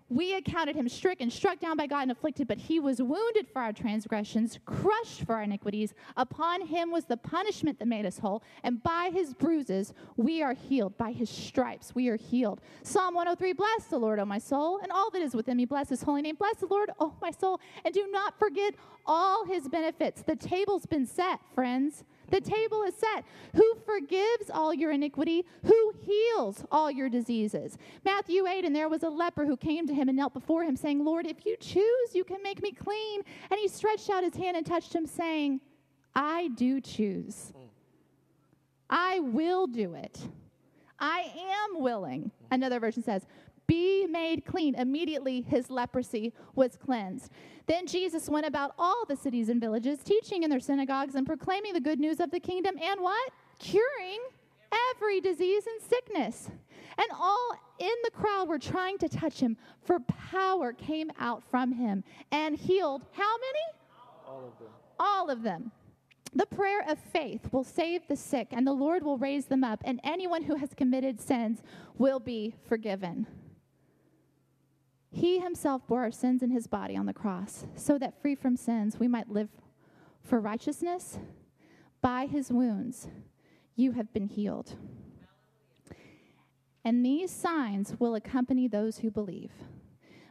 [0.10, 3.62] we accounted him stricken, struck down by God, and afflicted, but he was wounded for
[3.62, 5.96] our transgressions, crushed for our iniquities.
[6.15, 10.54] Upon him was the punishment that made us whole, and by his bruises we are
[10.54, 10.96] healed.
[10.98, 12.62] By his stripes we are healed.
[12.84, 15.65] Psalm 103 Bless the Lord, O my soul, and all that is within me.
[15.65, 16.36] Bless his holy name.
[16.36, 18.76] Bless the Lord, O my soul, and do not forget
[19.08, 20.22] all his benefits.
[20.22, 22.04] The table's been set, friends.
[22.29, 23.25] The table is set.
[23.55, 25.45] Who forgives all your iniquity?
[25.63, 27.77] Who heals all your diseases?
[28.03, 30.75] Matthew 8, and there was a leper who came to him and knelt before him,
[30.75, 33.21] saying, Lord, if you choose, you can make me clean.
[33.49, 35.61] And he stretched out his hand and touched him, saying,
[36.13, 37.53] I do choose.
[38.89, 40.19] I will do it.
[40.99, 42.31] I am willing.
[42.51, 43.25] Another version says,
[43.67, 44.75] be made clean.
[44.75, 47.32] Immediately his leprosy was cleansed.
[47.65, 51.73] Then Jesus went about all the cities and villages, teaching in their synagogues and proclaiming
[51.73, 53.32] the good news of the kingdom and what?
[53.60, 54.19] Curing
[54.91, 56.49] every disease and sickness.
[56.97, 61.71] And all in the crowd were trying to touch him, for power came out from
[61.71, 63.80] him and healed how many?
[64.28, 64.69] All of them.
[64.99, 65.71] All of them.
[66.34, 69.82] The prayer of faith will save the sick, and the Lord will raise them up,
[69.86, 71.63] and anyone who has committed sins
[71.97, 73.25] will be forgiven.
[75.15, 78.58] He himself bore our sins in his body on the cross, so that free from
[78.58, 79.47] sins we might live
[80.21, 81.19] for righteousness.
[82.01, 83.08] By his wounds
[83.78, 84.75] you have been healed.
[86.84, 89.54] And these signs will accompany those who believe.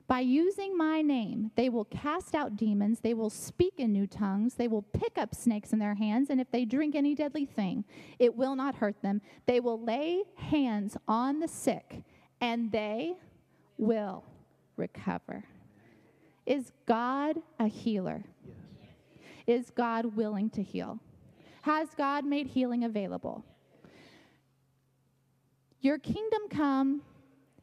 [0.06, 4.56] By using my name, they will cast out demons, they will speak in new tongues,
[4.56, 7.86] they will pick up snakes in their hands, and if they drink any deadly thing,
[8.18, 9.22] it will not hurt them.
[9.46, 12.02] They will lay hands on the sick,
[12.42, 13.14] and they
[13.78, 14.24] will
[14.76, 15.44] recover.
[16.46, 18.24] Is God a healer?
[19.46, 20.98] Is God willing to heal?
[21.62, 23.44] Has God made healing available?
[25.80, 27.02] Your kingdom come,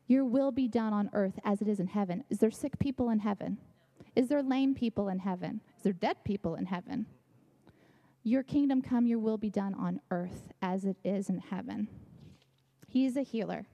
[0.08, 2.24] your will be done on earth as it is in heaven.
[2.30, 3.58] Is there sick people in heaven?
[4.16, 5.62] Is there lame people in heaven?
[5.78, 7.06] Is there dead people in heaven?
[8.24, 11.88] Your kingdom come, your will be done on earth as it is in heaven.
[12.88, 13.66] He's a healer,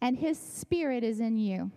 [0.00, 1.70] and his spirit is in you.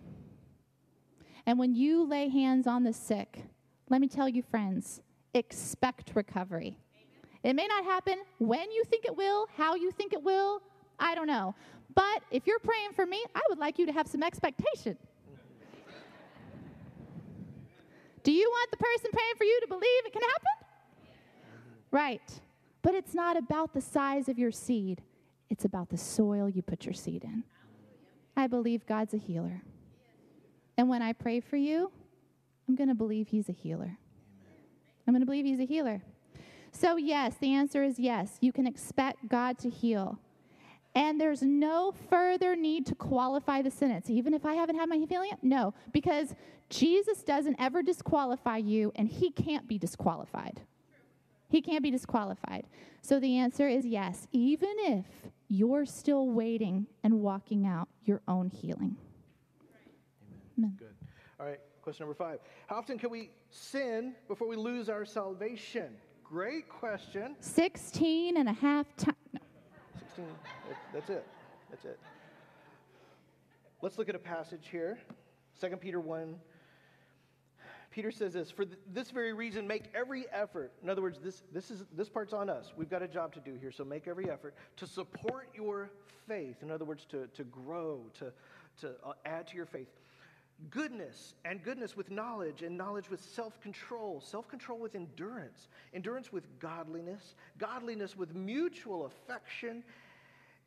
[1.46, 3.44] And when you lay hands on the sick,
[3.88, 5.00] let me tell you, friends,
[5.34, 6.78] expect recovery.
[7.42, 10.62] It may not happen when you think it will, how you think it will,
[10.98, 11.54] I don't know.
[11.94, 14.96] But if you're praying for me, I would like you to have some expectation.
[18.22, 20.66] Do you want the person praying for you to believe it can happen?
[21.90, 22.40] Right.
[22.82, 25.02] But it's not about the size of your seed,
[25.50, 27.44] it's about the soil you put your seed in.
[28.36, 29.62] I believe God's a healer.
[30.76, 31.90] And when I pray for you,
[32.68, 33.98] I'm going to believe He's a healer.
[35.06, 36.02] I'm going to believe He's a healer.
[36.72, 38.38] So, yes, the answer is yes.
[38.40, 40.18] You can expect God to heal.
[40.94, 44.96] And there's no further need to qualify the sentence, even if I haven't had my
[44.96, 45.42] healing yet.
[45.42, 46.34] No, because
[46.68, 50.60] Jesus doesn't ever disqualify you, and He can't be disqualified.
[51.48, 52.66] He can't be disqualified.
[53.02, 55.04] So the answer is yes, even if
[55.48, 58.96] you're still waiting and walking out your own healing.
[60.62, 60.76] Amen.
[60.78, 60.94] Good.
[61.40, 62.38] All right, question number five.
[62.68, 65.96] How often can we sin before we lose our salvation?
[66.22, 67.34] Great question.
[67.40, 69.16] 16 and a half times.
[69.32, 69.40] No.
[69.98, 70.24] 16.
[70.92, 71.26] That's it.
[71.68, 71.98] That's it.
[73.80, 74.98] Let's look at a passage here
[75.60, 76.36] 2 Peter 1.
[77.90, 80.72] Peter says this For th- this very reason, make every effort.
[80.82, 82.72] In other words, this, this, is, this part's on us.
[82.76, 85.90] We've got a job to do here, so make every effort to support your
[86.28, 86.62] faith.
[86.62, 88.32] In other words, to, to grow, to,
[88.80, 89.88] to uh, add to your faith
[90.70, 97.34] goodness and goodness with knowledge and knowledge with self-control self-control with endurance endurance with godliness
[97.58, 99.82] godliness with mutual affection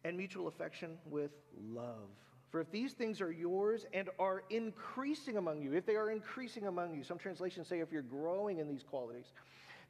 [0.03, 1.31] and mutual affection with
[1.73, 2.09] love.
[2.51, 6.67] For if these things are yours and are increasing among you if they are increasing
[6.67, 9.25] among you some translations say if you're growing in these qualities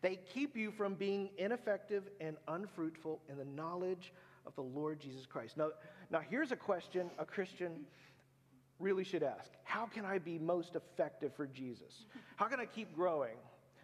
[0.01, 4.13] they keep you from being ineffective and unfruitful in the knowledge
[4.45, 5.57] of the lord jesus christ.
[5.57, 5.69] Now
[6.11, 7.85] now here's a question a christian
[8.79, 12.05] really should ask how can I be most effective for Jesus?
[12.35, 13.35] How can I keep growing?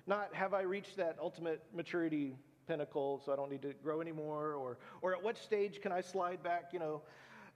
[0.07, 2.35] Not have I reached that ultimate maturity
[2.67, 4.53] pinnacle so I don't need to grow anymore?
[4.53, 7.01] Or, or at what stage can I slide back, you know,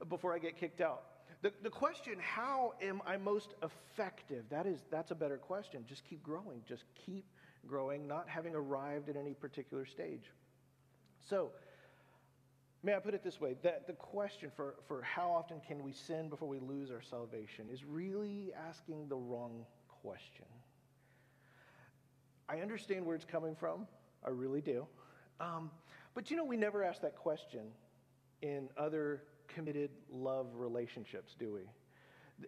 [0.08, 1.04] before I get kicked out?
[1.42, 4.44] The, the question, how am I most effective?
[4.50, 5.84] That is, that's a better question.
[5.88, 6.62] Just keep growing.
[6.66, 7.24] Just keep
[7.66, 10.30] growing, not having arrived at any particular stage.
[11.28, 11.50] So,
[12.82, 15.92] May I put it this way that the question for, for how often can we
[15.92, 19.64] sin before we lose our salvation is really asking the wrong
[20.02, 20.44] question.
[22.48, 23.86] I understand where it's coming from,
[24.24, 24.86] I really do.
[25.40, 25.70] Um,
[26.14, 27.66] but you know, we never ask that question
[28.42, 31.62] in other committed love relationships, do we?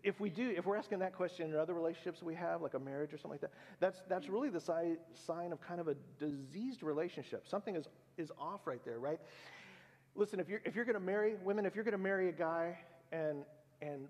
[0.04, 2.78] If we do, if we're asking that question in other relationships we have, like a
[2.78, 5.96] marriage or something like that, that's, that's really the si- sign of kind of a
[6.18, 7.48] diseased relationship.
[7.48, 9.18] Something is, is off right there, right?
[10.18, 12.32] Listen, if you're, if you're going to marry, women, if you're going to marry a
[12.32, 12.76] guy
[13.12, 13.44] and,
[13.80, 14.08] and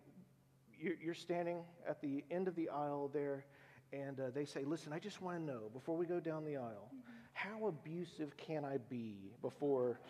[0.81, 3.45] you're, standing at the end of the aisle there
[3.93, 6.57] and uh, they say, Listen, I just want to know before we go down the
[6.57, 6.91] aisle,
[7.35, 10.01] how abusive can I be before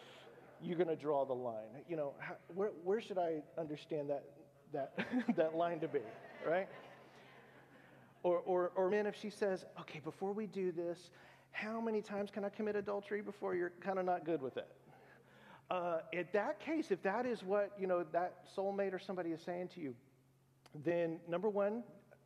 [0.62, 1.82] you're going to draw the line?
[1.88, 4.22] You know, how, where, where should I understand that,
[4.72, 5.04] that,
[5.36, 6.00] that line to be,
[6.46, 6.68] right?
[8.22, 11.10] Or, or, or men, if she says, Okay, before we do this,
[11.50, 14.68] how many times can I commit adultery before you're kind of not good with it?
[15.70, 19.40] Uh, in that case, if that is what you know that soulmate or somebody is
[19.42, 19.94] saying to you,
[20.84, 21.82] then number one,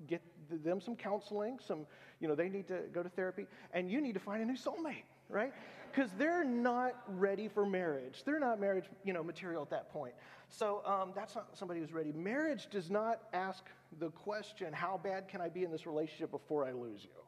[0.07, 0.23] get
[0.65, 1.59] them some counseling.
[1.65, 1.87] Some,
[2.21, 4.57] you know, they need to go to therapy, and you need to find a new
[4.57, 5.53] soulmate, right?
[5.91, 8.23] Because they're not ready for marriage.
[8.25, 10.15] They're not marriage, you know, material at that point.
[10.49, 12.13] So um, that's not somebody who's ready.
[12.13, 13.65] Marriage does not ask
[13.99, 17.23] the question, "How bad can I be in this relationship before I lose you?"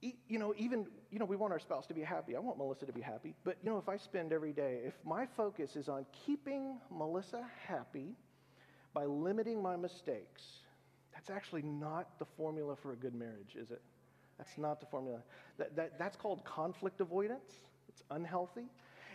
[0.00, 2.36] You know, even, you know, we want our spouse to be happy.
[2.36, 3.34] I want Melissa to be happy.
[3.44, 7.44] But, you know, if I spend every day, if my focus is on keeping Melissa
[7.66, 8.14] happy
[8.94, 10.42] by limiting my mistakes,
[11.12, 13.82] that's actually not the formula for a good marriage, is it?
[14.36, 15.18] That's not the formula.
[15.58, 17.52] That, that, that's called conflict avoidance.
[17.88, 18.66] It's unhealthy.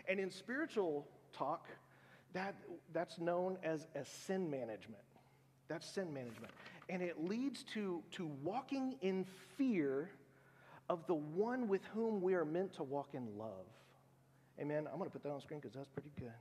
[0.09, 1.67] And in spiritual talk,
[2.33, 2.55] that,
[2.91, 5.03] that's known as, as sin management.
[5.69, 6.51] That's sin management.
[6.89, 9.25] And it leads to, to walking in
[9.57, 10.09] fear
[10.89, 13.67] of the one with whom we are meant to walk in love.
[14.59, 14.87] Amen.
[14.91, 16.31] I'm going to put that on screen because that's pretty good.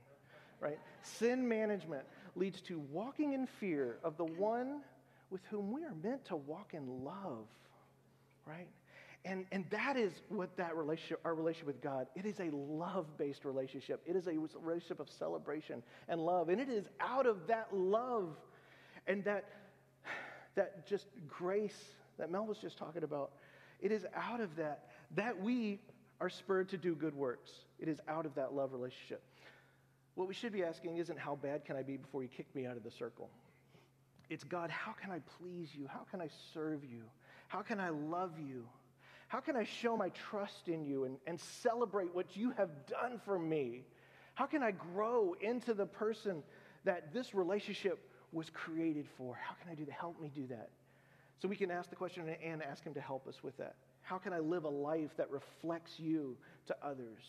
[0.59, 0.79] Right?
[1.01, 2.03] Sin management
[2.35, 4.81] leads to walking in fear of the one
[5.29, 7.47] with whom we are meant to walk in love.
[8.45, 8.67] Right?
[9.25, 13.17] And, and that is what that relationship, our relationship with God, it is a love
[13.17, 14.01] based relationship.
[14.05, 16.49] It is a relationship of celebration and love.
[16.49, 18.35] And it is out of that love
[19.07, 19.45] and that,
[20.55, 23.31] that just grace that Mel was just talking about
[23.83, 25.79] it is out of that that we
[26.19, 27.51] are spurred to do good works.
[27.79, 29.21] It is out of that love relationship.
[30.15, 32.65] What we should be asking isn't how bad can I be before you kick me
[32.65, 33.29] out of the circle?
[34.29, 35.87] It's God, how can I please you?
[35.87, 37.03] How can I serve you?
[37.49, 38.63] How can I love you?
[39.27, 43.19] How can I show my trust in you and, and celebrate what you have done
[43.25, 43.83] for me?
[44.35, 46.41] How can I grow into the person
[46.85, 47.99] that this relationship
[48.31, 49.35] was created for?
[49.35, 49.93] How can I do that?
[49.93, 50.69] Help me do that.
[51.41, 53.75] So we can ask the question and ask Him to help us with that.
[54.01, 57.23] How can I live a life that reflects you to others?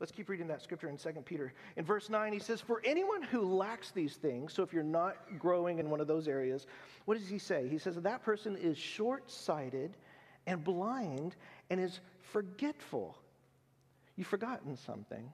[0.00, 1.52] Let's keep reading that scripture in 2 Peter.
[1.76, 5.16] In verse 9, he says, For anyone who lacks these things, so if you're not
[5.38, 6.66] growing in one of those areas,
[7.04, 7.68] what does he say?
[7.68, 9.96] He says that person is short sighted
[10.46, 11.36] and blind
[11.68, 12.00] and is
[12.32, 13.18] forgetful.
[14.16, 15.30] You've forgotten something.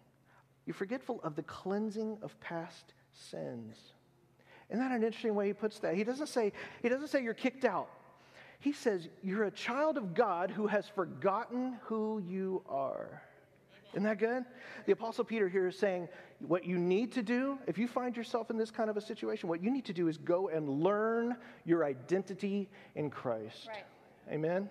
[0.66, 3.78] You're forgetful of the cleansing of past sins.
[4.70, 5.94] Isn't that an interesting way he puts that?
[5.94, 6.52] He doesn't say,
[6.82, 7.88] he doesn't say you're kicked out.
[8.58, 13.22] He says you're a child of God who has forgotten who you are.
[13.92, 14.44] Isn't that good?
[14.86, 16.08] The Apostle Peter here is saying
[16.40, 19.48] what you need to do, if you find yourself in this kind of a situation,
[19.48, 23.68] what you need to do is go and learn your identity in Christ.
[23.68, 23.86] Right.
[24.30, 24.68] Amen?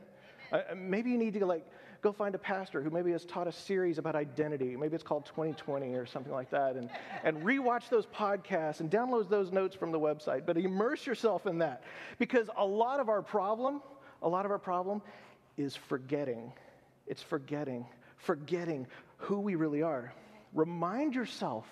[0.54, 0.66] Amen.
[0.70, 1.66] Uh, maybe you need to like
[2.06, 4.78] go find a pastor who maybe has taught a series about identity.
[4.78, 6.76] Maybe it's called 2020 or something like that.
[6.76, 6.88] And,
[7.24, 10.46] and rewatch those podcasts and download those notes from the website.
[10.46, 11.82] But immerse yourself in that.
[12.20, 13.82] Because a lot of our problem,
[14.22, 15.02] a lot of our problem
[15.58, 16.54] is forgetting.
[17.08, 17.88] It's forgetting,
[18.18, 18.86] forgetting
[19.18, 20.14] who we really are.
[20.54, 21.66] Remind yourself,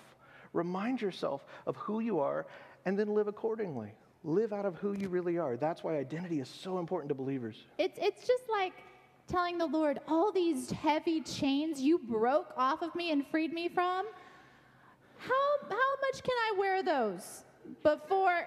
[0.52, 2.44] remind yourself of who you are,
[2.84, 3.92] and then live accordingly.
[4.24, 5.56] Live out of who you really are.
[5.56, 7.56] That's why identity is so important to believers.
[7.78, 8.72] It's, it's just like
[9.26, 13.68] telling the Lord, all these heavy chains you broke off of me and freed me
[13.68, 14.06] from,
[15.16, 17.44] how, how much can I wear those
[17.82, 18.46] before?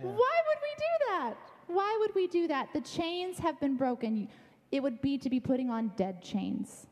[0.00, 0.06] Yeah.
[0.06, 0.10] Why
[0.46, 1.34] would we do that?
[1.68, 2.68] Why would we do that?
[2.72, 4.28] The chains have been broken.
[4.72, 6.86] It would be to be putting on dead chains.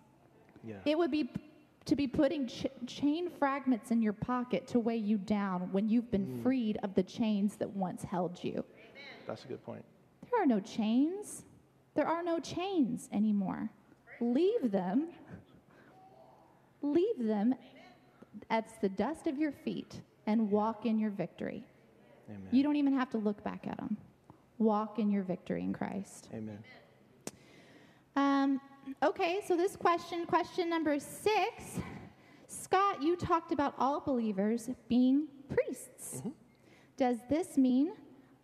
[0.62, 0.76] Yeah.
[0.84, 1.30] It would be
[1.86, 6.10] to be putting ch- chain fragments in your pocket to weigh you down when you've
[6.10, 6.42] been mm.
[6.42, 8.52] freed of the chains that once held you.
[8.52, 8.64] Amen.
[9.26, 9.84] That's a good point.
[10.30, 11.44] There are no chains.
[11.94, 13.70] There are no chains anymore.
[14.20, 15.08] Leave them.
[16.82, 17.54] Leave them
[18.48, 21.64] at the dust of your feet and walk in your victory.
[22.28, 22.48] Amen.
[22.50, 23.96] You don't even have to look back at them.
[24.58, 26.28] Walk in your victory in Christ.
[26.32, 26.58] Amen.
[28.16, 28.60] Um,
[29.02, 31.80] okay, so this question, question number six.
[32.46, 36.18] Scott, you talked about all believers being priests.
[36.18, 36.30] Mm-hmm.
[36.96, 37.92] Does this mean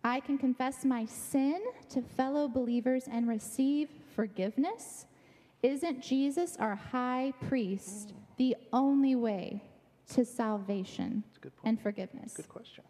[0.07, 5.05] I can confess my sin to fellow believers and receive forgiveness.
[5.63, 9.61] Isn't Jesus, our high priest, the only way
[10.13, 11.67] to salvation That's a good point.
[11.67, 12.33] and forgiveness?
[12.37, 12.85] Good question.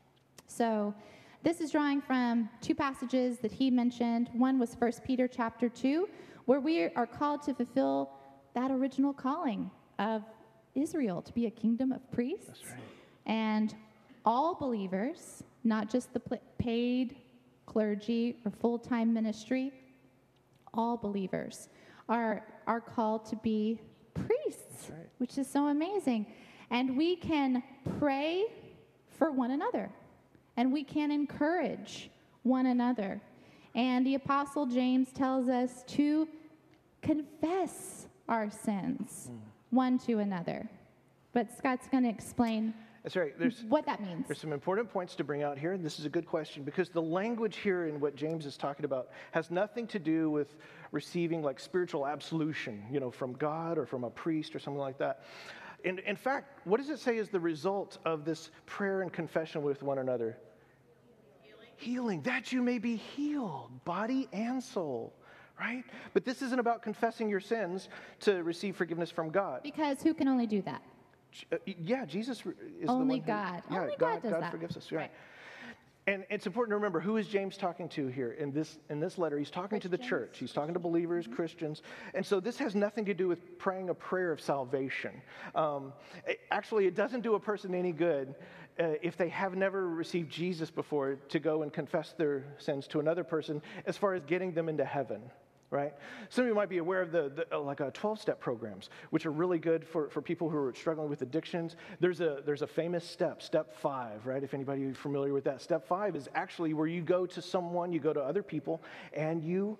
[0.45, 0.93] So
[1.41, 4.29] this is drawing from two passages that he mentioned.
[4.33, 6.07] One was 1 Peter chapter 2,
[6.45, 8.11] where we are called to fulfill
[8.53, 10.21] that original calling of
[10.75, 12.45] Israel to be a kingdom of priests.
[12.45, 12.79] That's right.
[13.25, 13.73] And
[14.27, 16.19] all believers, not just the
[16.59, 17.15] paid
[17.65, 19.71] clergy or full time ministry,
[20.73, 21.69] all believers
[22.09, 23.79] are, are called to be
[24.13, 25.07] priests, right.
[25.19, 26.25] which is so amazing.
[26.71, 27.63] And we can
[27.99, 28.47] pray
[29.17, 29.89] for one another,
[30.57, 32.11] and we can encourage
[32.43, 33.21] one another.
[33.75, 36.27] And the Apostle James tells us to
[37.01, 39.37] confess our sins hmm.
[39.69, 40.69] one to another.
[41.31, 42.73] But Scott's going to explain
[43.07, 43.39] That's right.
[43.39, 44.27] There's, what that means.
[44.27, 46.89] There's some important points to bring out here, and this is a good question because
[46.89, 50.57] the language here in what James is talking about has nothing to do with
[50.91, 54.97] receiving like spiritual absolution, you know, from God or from a priest or something like
[54.97, 55.23] that.
[55.85, 59.63] In, in fact, what does it say is the result of this prayer and confession
[59.63, 60.35] with one another?
[61.43, 61.69] Healing.
[61.77, 65.13] Healing, that you may be healed, body and soul,
[65.57, 65.85] right?
[66.13, 67.87] But this isn't about confessing your sins
[68.19, 69.63] to receive forgiveness from God.
[69.63, 70.81] Because who can only do that?
[71.51, 72.43] Uh, yeah, Jesus is
[72.81, 73.63] the Only one who- God.
[73.71, 74.51] Yeah, Only God does that.
[74.51, 74.91] forgives us.
[74.91, 75.01] Right.
[75.01, 75.11] Right.
[76.09, 79.17] And it's important to remember who is James talking to here in this in this
[79.17, 79.37] letter.
[79.37, 80.37] He's talking to the church.
[80.37, 81.35] He's talking to believers, Mm-hmm.
[81.35, 81.81] Christians,
[82.13, 85.21] and so this has nothing to do with praying a prayer of salvation.
[85.53, 85.91] Um,
[86.25, 88.35] it- actually, it doesn't do a person any good
[88.79, 93.01] uh, if they have never received Jesus before to go and confess their sins to
[93.01, 95.21] another person, as far as getting them into heaven
[95.69, 95.93] right?
[96.29, 99.25] Some of you might be aware of the, the uh, like uh, 12-step programs, which
[99.25, 101.75] are really good for, for people who are struggling with addictions.
[101.99, 104.43] There's a, there's a famous step, step five, right?
[104.43, 105.61] If anybody is familiar with that.
[105.61, 108.81] Step five is actually where you go to someone, you go to other people,
[109.13, 109.77] and you,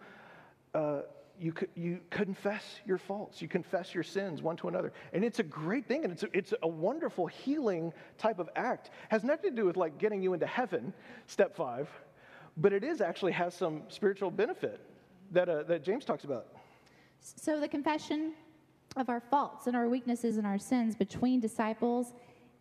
[0.74, 1.02] uh,
[1.40, 3.42] you, you confess your faults.
[3.42, 4.92] You confess your sins one to another.
[5.14, 8.90] And it's a great thing, and it's a, it's a wonderful healing type of act.
[9.08, 10.94] Has nothing to do with like getting you into heaven,
[11.28, 11.88] step five,
[12.58, 14.82] but it is actually has some spiritual benefit
[15.32, 16.48] that, uh, that James talks about.
[17.20, 18.34] So the confession
[18.96, 22.14] of our faults and our weaknesses and our sins between disciples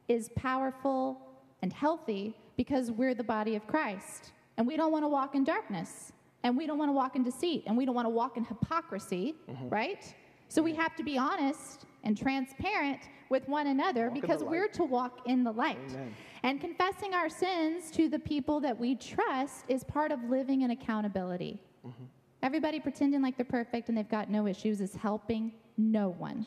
[0.08, 1.20] is powerful
[1.62, 4.32] and healthy because we're the body of Christ.
[4.56, 6.12] And we don't want to walk in darkness.
[6.42, 7.64] And we don't want to walk in deceit.
[7.66, 9.68] And we don't want to walk in hypocrisy, Mm-hmm.
[9.68, 10.14] right?
[10.48, 13.00] So we have to be honest and transparent
[13.30, 15.76] with one another Walk because we're to walk in the light.
[15.90, 16.14] Amen.
[16.44, 20.70] And confessing our sins to the people that we trust is part of living in
[20.70, 21.60] accountability.
[21.84, 22.04] Mm-hmm.
[22.43, 26.47] Everybody pretending like they're perfect and they've got no issues is helping no one.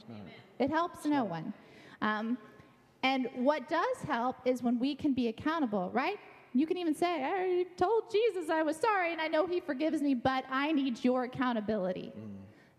[0.60, 1.54] It helps no one.
[2.02, 2.38] Um,
[3.04, 6.18] and what does help is when we can be accountable, right?
[6.54, 9.60] You can even say, I already told Jesus I was sorry and I know he
[9.60, 12.12] forgives me, but I need your accountability.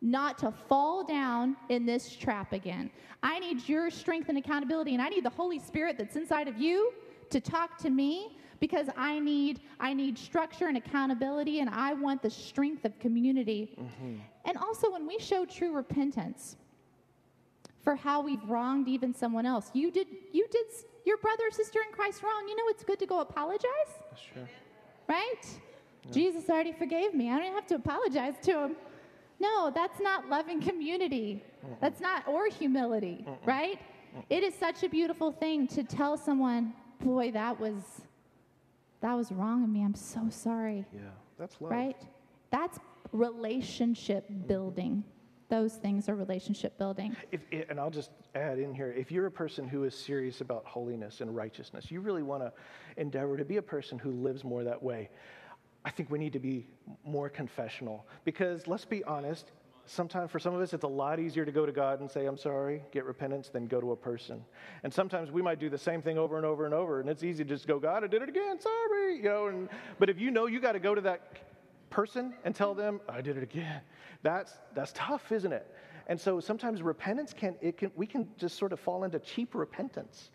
[0.03, 2.91] Not to fall down in this trap again.
[3.23, 6.57] I need your strength and accountability, and I need the Holy Spirit that's inside of
[6.57, 6.93] you
[7.29, 12.23] to talk to me because I need I need structure and accountability, and I want
[12.23, 13.77] the strength of community.
[14.45, 16.57] And also, when we show true repentance,
[17.83, 19.71] for how we've wronged even someone else.
[19.73, 20.67] You did you did
[21.05, 22.47] your brother or sister in Christ wrong.
[22.49, 23.93] You know it's good to go apologize,
[24.33, 24.47] true.
[25.09, 25.47] right?
[26.11, 27.31] Jesus already forgave me.
[27.31, 28.77] I don't have to apologize to him.
[29.39, 31.43] No, that's not loving community.
[31.81, 33.79] That's not or humility, right?
[34.29, 38.00] It is such a beautiful thing to tell someone, "Boy, that was
[39.01, 39.83] that was wrong of me.
[39.83, 41.01] I'm so sorry." Yeah,
[41.39, 41.71] that's love.
[41.71, 41.97] right?
[42.51, 42.79] That's
[43.13, 44.47] relationship mm-hmm.
[44.47, 45.05] building.
[45.49, 47.17] Those things are relationship building.
[47.33, 50.65] If, and I'll just add in here if you're a person who is serious about
[50.65, 52.53] holiness and righteousness, you really want to
[52.97, 55.11] endeavor to be a person who lives more that way.
[55.85, 56.67] I think we need to be
[57.05, 59.51] more confessional because let's be honest,
[59.87, 62.27] sometimes for some of us it's a lot easier to go to God and say,
[62.27, 64.45] I'm sorry, get repentance, than go to a person.
[64.83, 67.23] And sometimes we might do the same thing over and over and over, and it's
[67.23, 69.17] easy to just go, God, I did it again, sorry.
[69.17, 69.69] You know, and,
[69.99, 71.39] but if you know you got to go to that
[71.91, 73.81] person and tell them, I did it again,
[74.23, 75.67] that's, that's tough, isn't it?
[76.07, 79.55] And so sometimes repentance can, it can, we can just sort of fall into cheap
[79.55, 80.31] repentance,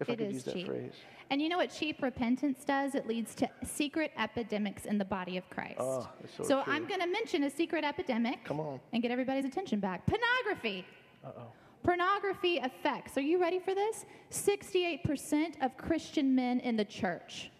[0.00, 0.66] if I could use that cheap.
[0.66, 0.94] phrase.
[1.30, 2.96] And you know what cheap repentance does?
[2.96, 5.76] It leads to secret epidemics in the body of Christ.
[5.78, 6.08] Oh,
[6.42, 6.72] so true.
[6.72, 8.44] I'm going to mention a secret epidemic.
[8.44, 8.80] Come on.
[8.92, 10.04] And get everybody's attention back.
[10.06, 10.84] Pornography.
[11.24, 11.42] Uh-oh.
[11.84, 14.04] Pornography affects, are you ready for this?
[14.30, 17.50] 68% of Christian men in the church.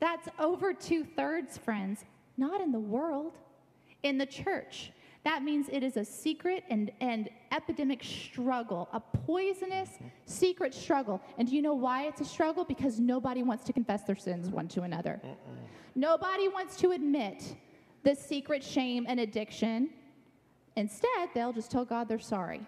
[0.00, 2.04] That's over two thirds, friends,
[2.36, 3.38] not in the world,
[4.02, 4.92] in the church.
[5.22, 10.06] That means it is a secret and, and epidemic struggle, a poisonous mm-hmm.
[10.24, 11.20] secret struggle.
[11.36, 12.64] And do you know why it's a struggle?
[12.64, 15.20] Because nobody wants to confess their sins one to another.
[15.94, 17.54] Nobody wants to admit
[18.02, 19.90] the secret shame and addiction
[20.76, 22.60] Instead, they'll just tell God they're sorry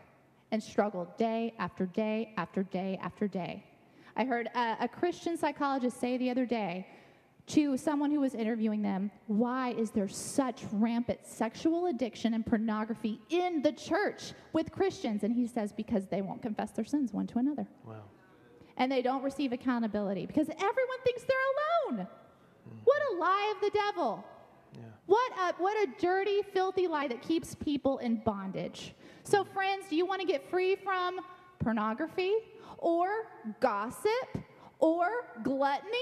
[0.50, 3.64] and struggle day after day after day after day.
[4.16, 6.86] I heard a, a Christian psychologist say the other day
[7.48, 13.20] to someone who was interviewing them, Why is there such rampant sexual addiction and pornography
[13.30, 15.24] in the church with Christians?
[15.24, 17.66] And he says, Because they won't confess their sins one to another.
[17.84, 18.02] Wow.
[18.76, 22.06] And they don't receive accountability because everyone thinks they're alone.
[22.84, 24.24] What a lie of the devil.
[24.74, 24.80] Yeah.
[25.06, 28.94] What a, what a dirty, filthy lie that keeps people in bondage.
[29.24, 31.20] So, friends, do you want to get free from
[31.58, 32.34] pornography
[32.78, 33.26] or
[33.60, 34.38] gossip
[34.78, 35.08] or
[35.42, 35.98] gluttony?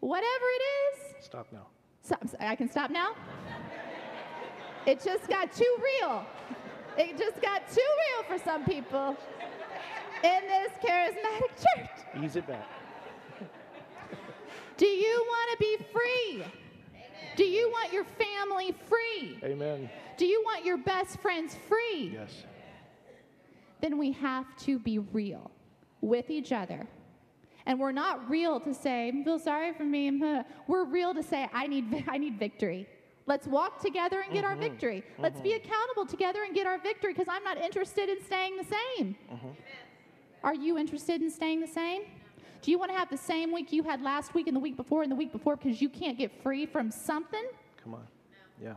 [0.00, 1.24] Whatever it is.
[1.24, 1.66] Stop now.
[2.02, 3.14] Stop, I can stop now?
[4.86, 6.24] it just got too real.
[6.96, 9.16] It just got too real for some people
[10.22, 12.24] in this charismatic church.
[12.24, 12.66] Ease it back.
[14.76, 16.44] Do you want to be free?
[17.36, 19.38] Do you want your family free?
[19.42, 19.90] Amen.
[20.16, 22.12] Do you want your best friends free?
[22.14, 22.44] Yes.
[23.80, 25.50] Then we have to be real
[26.00, 26.86] with each other.
[27.66, 30.22] And we're not real to say, feel sorry for me.
[30.68, 32.88] We're real to say, I need, I need victory.
[33.26, 34.52] Let's walk together and get Mm-hmm.
[34.52, 35.02] our victory.
[35.18, 38.64] Let's be accountable together and get our victory because I'm not interested in staying the
[38.64, 39.16] same.
[39.32, 39.48] Mm-hmm.
[40.44, 42.02] Are you interested in staying the same?
[42.62, 44.76] Do you want to have the same week you had last week and the week
[44.76, 47.44] before and the week before because you can't get free from something?
[47.82, 48.06] Come on.
[48.62, 48.74] Yeah.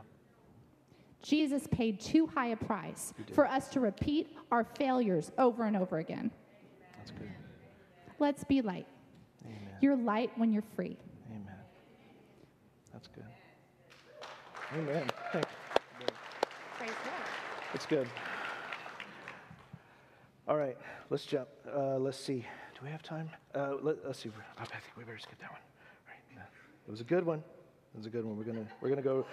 [1.21, 5.99] Jesus paid too high a price for us to repeat our failures over and over
[5.99, 6.31] again.
[6.97, 7.29] That's good.
[8.19, 8.85] Let's be light.
[9.45, 9.57] Amen.
[9.81, 10.97] You're light when you're free.
[11.31, 11.55] Amen.
[12.91, 13.23] That's good.
[14.73, 15.07] Amen.
[15.31, 15.45] Thank
[15.99, 16.07] you.
[16.77, 17.13] Praise God.
[17.73, 18.07] It's good.
[20.47, 20.77] All right,
[21.09, 21.47] let's jump.
[21.73, 22.39] Uh, let's see.
[22.73, 23.29] Do we have time?
[23.55, 24.31] Uh, let, us see.
[24.57, 25.61] I think we better skip that one.
[25.61, 26.23] All right.
[26.35, 26.41] yeah.
[26.87, 27.39] It was a good one.
[27.39, 28.37] It was a good one.
[28.37, 29.25] We're gonna we're gonna go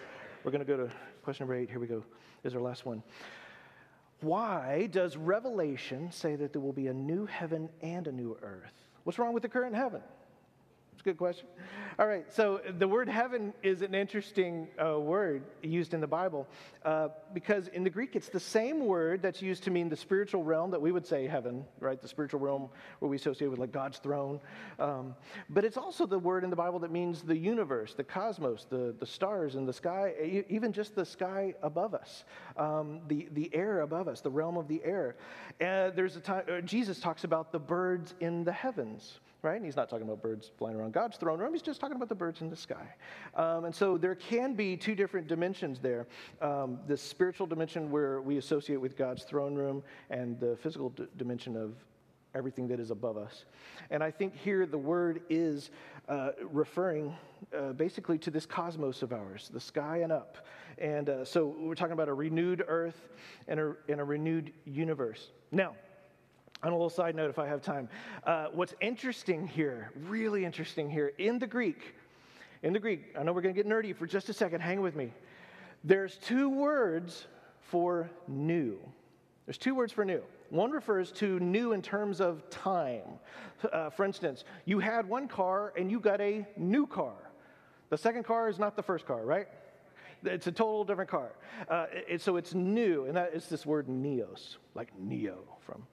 [0.44, 0.90] we're gonna go to
[1.22, 1.70] question number eight.
[1.70, 2.04] Here we go.
[2.42, 3.02] This is our last one.
[4.20, 8.72] Why does Revelation say that there will be a new heaven and a new earth?
[9.04, 10.02] What's wrong with the current heaven?
[10.96, 11.46] It's a good question.
[11.98, 16.48] All right, so the word heaven is an interesting uh, word used in the Bible
[16.86, 20.42] uh, because in the Greek it's the same word that's used to mean the spiritual
[20.42, 22.00] realm that we would say heaven, right?
[22.00, 22.70] The spiritual realm
[23.00, 24.40] where we associate with like God's throne.
[24.78, 25.14] Um,
[25.50, 28.94] but it's also the word in the Bible that means the universe, the cosmos, the,
[28.98, 32.24] the stars in the sky, even just the sky above us,
[32.56, 35.16] um, the, the air above us, the realm of the air.
[35.60, 39.56] Uh, there's a time, uh, Jesus talks about the birds in the heavens right?
[39.56, 41.52] And he's not talking about birds flying around God's throne room.
[41.52, 42.94] He's just talking about the birds in the sky.
[43.34, 46.06] Um, and so there can be two different dimensions there
[46.42, 51.06] um, the spiritual dimension where we associate with God's throne room, and the physical d-
[51.16, 51.74] dimension of
[52.34, 53.44] everything that is above us.
[53.90, 55.70] And I think here the word is
[56.08, 57.16] uh, referring
[57.56, 60.46] uh, basically to this cosmos of ours, the sky and up.
[60.78, 63.08] And uh, so we're talking about a renewed earth
[63.48, 65.30] and a, and a renewed universe.
[65.50, 65.74] Now,
[66.62, 67.88] on a little side note, if I have time,
[68.24, 71.94] uh, what's interesting here, really interesting here, in the Greek,
[72.62, 74.80] in the Greek, I know we're going to get nerdy for just a second, hang
[74.80, 75.12] with me.
[75.84, 77.26] There's two words
[77.60, 78.78] for new.
[79.44, 80.22] There's two words for new.
[80.50, 83.04] One refers to new in terms of time.
[83.72, 87.14] Uh, for instance, you had one car and you got a new car.
[87.90, 89.48] The second car is not the first car, right?
[90.24, 91.32] It's a total different car.
[91.68, 95.86] Uh, it, so it's new, and that is this word neos, like neo from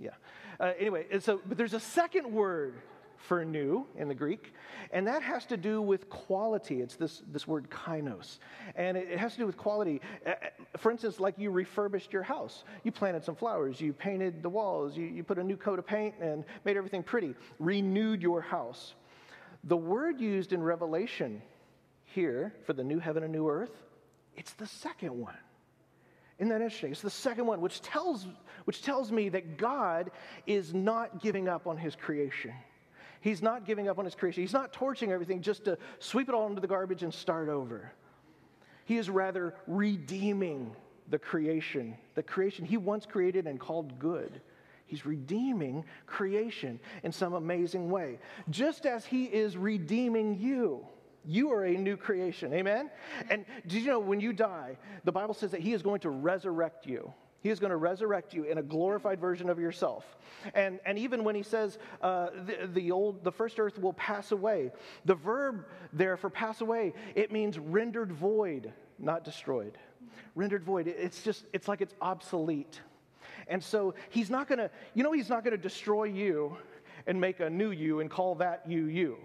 [0.00, 0.10] yeah.
[0.58, 2.74] Uh, anyway, so but there's a second word
[3.16, 4.52] for new in the Greek,
[4.92, 6.80] and that has to do with quality.
[6.80, 8.38] It's this, this word kainos,
[8.74, 10.00] and it, it has to do with quality.
[10.26, 10.32] Uh,
[10.78, 12.64] for instance, like you refurbished your house.
[12.82, 15.86] You planted some flowers, you painted the walls, you, you put a new coat of
[15.86, 18.94] paint and made everything pretty, renewed your house.
[19.64, 21.42] The word used in Revelation
[22.04, 23.72] here for the new heaven and new earth,
[24.34, 25.36] it's the second one.
[26.38, 26.92] Isn't that interesting?
[26.92, 28.26] It's the second one, which tells,
[28.64, 30.10] which tells me that God
[30.46, 32.52] is not giving up on his creation.
[33.20, 34.42] He's not giving up on his creation.
[34.42, 37.92] He's not torching everything just to sweep it all into the garbage and start over.
[38.84, 40.74] He is rather redeeming
[41.10, 44.40] the creation, the creation he once created and called good.
[44.86, 50.86] He's redeeming creation in some amazing way, just as he is redeeming you.
[51.24, 52.52] You are a new creation.
[52.54, 52.90] Amen?
[53.28, 56.10] And did you know when you die, the Bible says that He is going to
[56.10, 57.12] resurrect you.
[57.42, 60.04] He is going to resurrect you in a glorified version of yourself.
[60.54, 64.32] And, and even when he says uh, the, the, old, the first earth will pass
[64.32, 64.72] away,
[65.04, 69.78] the verb there for pass away, it means rendered void, not destroyed.
[70.34, 70.86] Rendered void.
[70.86, 72.80] It's just, it's like it's obsolete.
[73.48, 76.56] And so he's not going to, you know, he's not going to destroy you
[77.06, 79.16] and make a new you and call that you you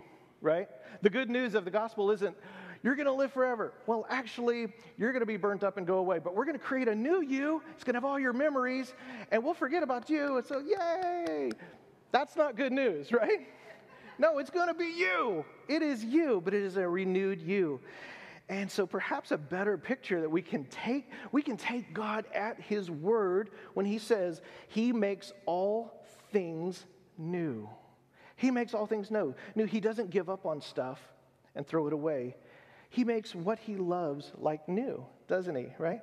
[0.45, 0.69] right?
[1.01, 2.37] The good news of the gospel isn't,
[2.85, 3.73] You're going to live forever.
[3.87, 6.63] Well, actually, you're going to be burnt up and go away, but we're going to
[6.63, 7.63] create a new you.
[7.73, 8.93] It's going to have all your memories,
[9.31, 10.37] and we'll forget about you.
[10.37, 11.49] And so, yay!
[12.11, 13.47] That's not good news, right?
[14.19, 15.43] No, it's going to be you.
[15.67, 17.79] It is you, but it is a renewed you.
[18.49, 22.61] And so perhaps a better picture that we can take, we can take God at
[22.61, 26.85] his word when he says he makes all things
[27.17, 27.67] new.
[28.35, 29.33] He makes all things new.
[29.55, 29.65] New.
[29.65, 30.99] He doesn't give up on stuff
[31.55, 32.35] and throw it away.
[32.95, 35.67] He makes what he loves like new, doesn't he?
[35.77, 36.01] Right?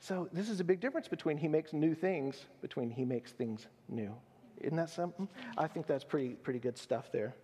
[0.00, 3.66] So this is a big difference between he makes new things, between he makes things
[3.90, 4.14] new.
[4.62, 5.28] Isn't that something?
[5.58, 7.34] I think that's pretty pretty good stuff there.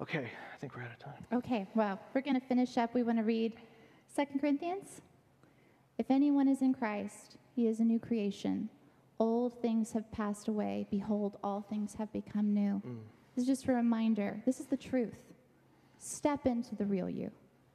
[0.00, 1.26] Okay, I think we're out of time.
[1.34, 2.94] Okay, well, we're going to finish up.
[2.94, 3.52] We want to read
[4.14, 5.02] Second Corinthians.
[5.98, 8.70] If anyone is in Christ, he is a new creation.
[9.18, 10.86] Old things have passed away.
[10.90, 12.82] Behold, all things have become new.
[12.86, 12.98] Mm.
[13.34, 14.42] This is just a reminder.
[14.46, 15.35] This is the truth.
[15.98, 17.30] Step into the real you.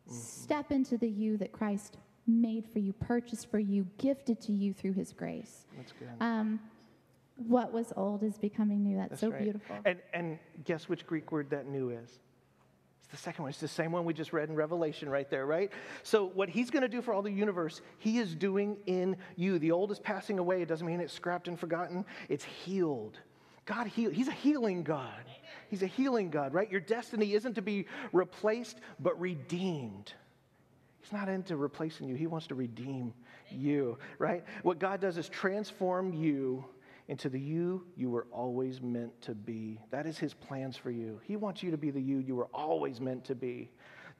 [0.09, 0.15] Mm-hmm.
[0.15, 1.97] Step into the you that Christ
[2.28, 5.65] made for you, purchased for you, gifted to you through his grace.
[5.76, 6.09] That's good.
[6.19, 6.59] Um,
[7.36, 8.97] what was old is becoming new.
[8.97, 9.41] That's, That's so right.
[9.41, 9.78] beautiful.
[9.86, 12.19] And, and guess which Greek word that new is?
[13.01, 13.49] It's the second one.
[13.49, 15.72] It's the same one we just read in Revelation right there, right?
[16.03, 19.59] So, what he's going to do for all the universe, he is doing in you.
[19.59, 20.61] The old is passing away.
[20.61, 23.19] It doesn't mean it's scrapped and forgotten, it's healed.
[23.66, 24.12] God heal.
[24.12, 25.24] He's a healing God.
[25.70, 26.70] He's a healing God, right?
[26.70, 30.14] Your destiny isn't to be replaced, but redeemed.
[31.01, 32.16] He's not into replacing you.
[32.16, 33.14] He wants to redeem
[33.49, 34.43] you, right?
[34.64, 36.66] What God does is transform you
[37.07, 39.80] into the you you were always meant to be.
[39.89, 41.20] That is his plans for you.
[41.24, 43.70] He wants you to be the you you were always meant to be,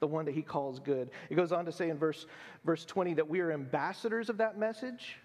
[0.00, 1.10] the one that he calls good.
[1.30, 2.26] It goes on to say in verse,
[2.64, 5.16] verse 20 that we are ambassadors of that message.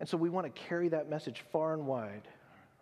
[0.00, 2.26] And so we want to carry that message far and wide,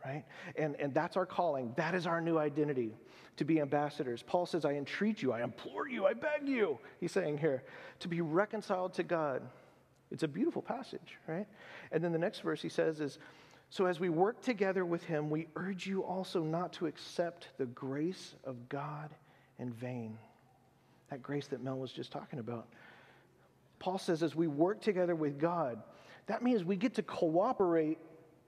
[0.05, 0.25] right?
[0.57, 1.73] And, and that's our calling.
[1.77, 2.95] That is our new identity
[3.37, 4.23] to be ambassadors.
[4.23, 7.63] Paul says, I entreat you, I implore you, I beg you, he's saying here,
[8.01, 9.43] to be reconciled to God.
[10.11, 11.47] It's a beautiful passage, right?
[11.93, 13.19] And then the next verse he says is,
[13.73, 17.67] so, as we work together with him, we urge you also not to accept the
[17.67, 19.11] grace of God
[19.61, 20.19] in vain.
[21.09, 22.67] That grace that Mel was just talking about.
[23.79, 25.81] Paul says, as we work together with God,
[26.27, 27.99] that means we get to cooperate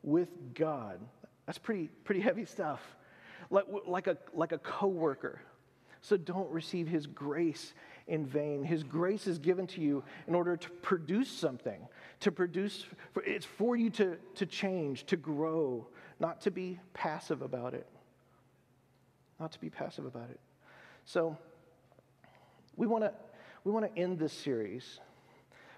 [0.02, 0.98] with God.
[1.52, 2.80] That's pretty, pretty heavy stuff.
[3.50, 5.42] Like, like a, like a coworker.
[6.00, 7.74] So don't receive his grace
[8.06, 8.64] in vain.
[8.64, 11.86] His grace is given to you in order to produce something,
[12.20, 12.86] to produce,
[13.26, 15.86] it's for you to, to change, to grow,
[16.20, 17.86] not to be passive about it.
[19.38, 20.40] Not to be passive about it.
[21.04, 21.36] So,
[22.76, 23.12] we want to
[23.64, 25.00] we want to end this series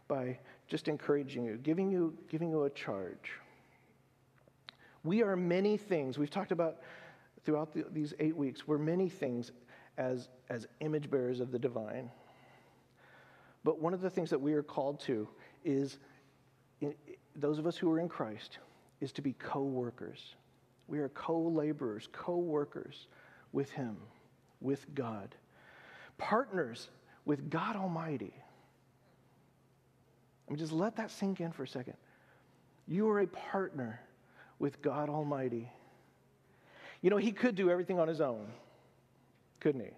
[0.07, 3.41] by just encouraging you, giving you giving you a charge.
[5.05, 6.19] We are many things.
[6.19, 6.79] We've talked about
[7.45, 8.67] throughout the, these eight weeks.
[8.67, 9.53] We're many things
[9.99, 12.11] as, as image bearers of the divine.
[13.63, 15.29] But one of the things that we are called to
[15.65, 15.99] is,
[16.81, 16.95] in,
[17.37, 18.59] those of us who are in Christ,
[19.01, 20.35] is to be co workers.
[20.89, 23.07] We are co laborers, co workers
[23.53, 23.97] with Him,
[24.61, 25.35] with God,
[26.19, 26.89] partners
[27.25, 28.35] with God Almighty.
[30.47, 31.95] I mean, just let that sink in for a second.
[32.87, 34.01] You are a partner
[34.59, 35.71] with God Almighty.
[37.03, 38.47] You know, He could do everything on His own
[39.65, 39.91] couldn't he?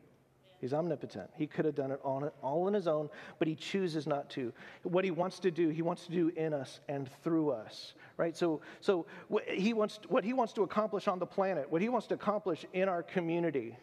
[0.60, 1.28] He's omnipotent.
[1.36, 4.52] He could have done it all, all on his own, but he chooses not to.
[4.84, 8.36] What he wants to do, he wants to do in us and through us, right?
[8.36, 9.06] So, so
[9.48, 12.64] he wants, what he wants to accomplish on the planet, what he wants to accomplish
[12.74, 13.76] in our community,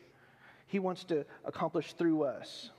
[0.68, 2.70] he wants to accomplish through us.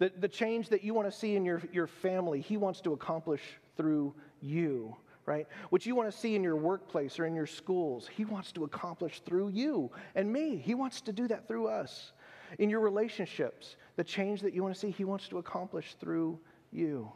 [0.00, 2.94] The, the change that you want to see in your, your family, he wants to
[2.94, 3.42] accomplish
[3.76, 4.12] through
[4.42, 4.96] you,
[5.26, 5.46] right?
[5.70, 8.64] What you want to see in your workplace or in your schools, he wants to
[8.64, 10.56] accomplish through you and me.
[10.56, 12.12] He wants to do that through us
[12.58, 16.38] in your relationships, the change that you want to see, He wants to accomplish through
[16.72, 17.10] you.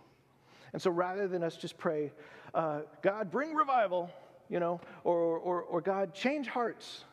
[0.73, 2.13] And so rather than us just pray,
[2.55, 4.11] uh, God, bring revival,
[4.49, 7.05] you know, or, or, or God, change hearts.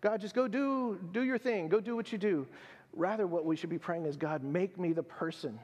[0.00, 2.46] God, just go do, do your thing, go do what you do.
[2.92, 5.58] Rather, what we should be praying is, God, make me the person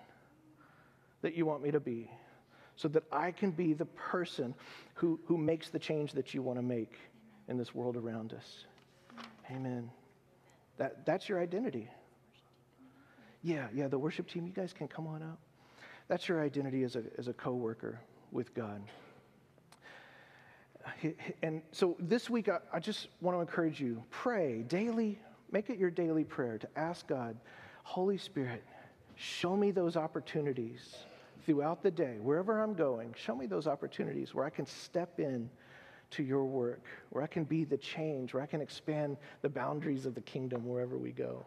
[1.22, 2.10] that you want me to be
[2.80, 4.54] so that I can be the person
[4.94, 6.94] who, who makes the change that you want to make
[7.48, 8.64] in this world around us.
[9.50, 9.90] Amen.
[10.78, 11.90] That, that's your identity.
[13.42, 15.36] Yeah, yeah, the worship team, you guys can come on out.
[16.08, 18.00] That's your identity as a, as a co worker
[18.32, 18.80] with God.
[21.42, 25.18] And so this week, I, I just want to encourage you pray daily,
[25.52, 27.36] make it your daily prayer to ask God,
[27.82, 28.64] Holy Spirit,
[29.16, 30.96] show me those opportunities
[31.44, 35.50] throughout the day, wherever I'm going, show me those opportunities where I can step in
[36.10, 40.06] to your work, where I can be the change, where I can expand the boundaries
[40.06, 41.44] of the kingdom wherever we go.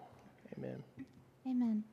[0.57, 0.83] Amen.
[1.47, 1.83] Amen.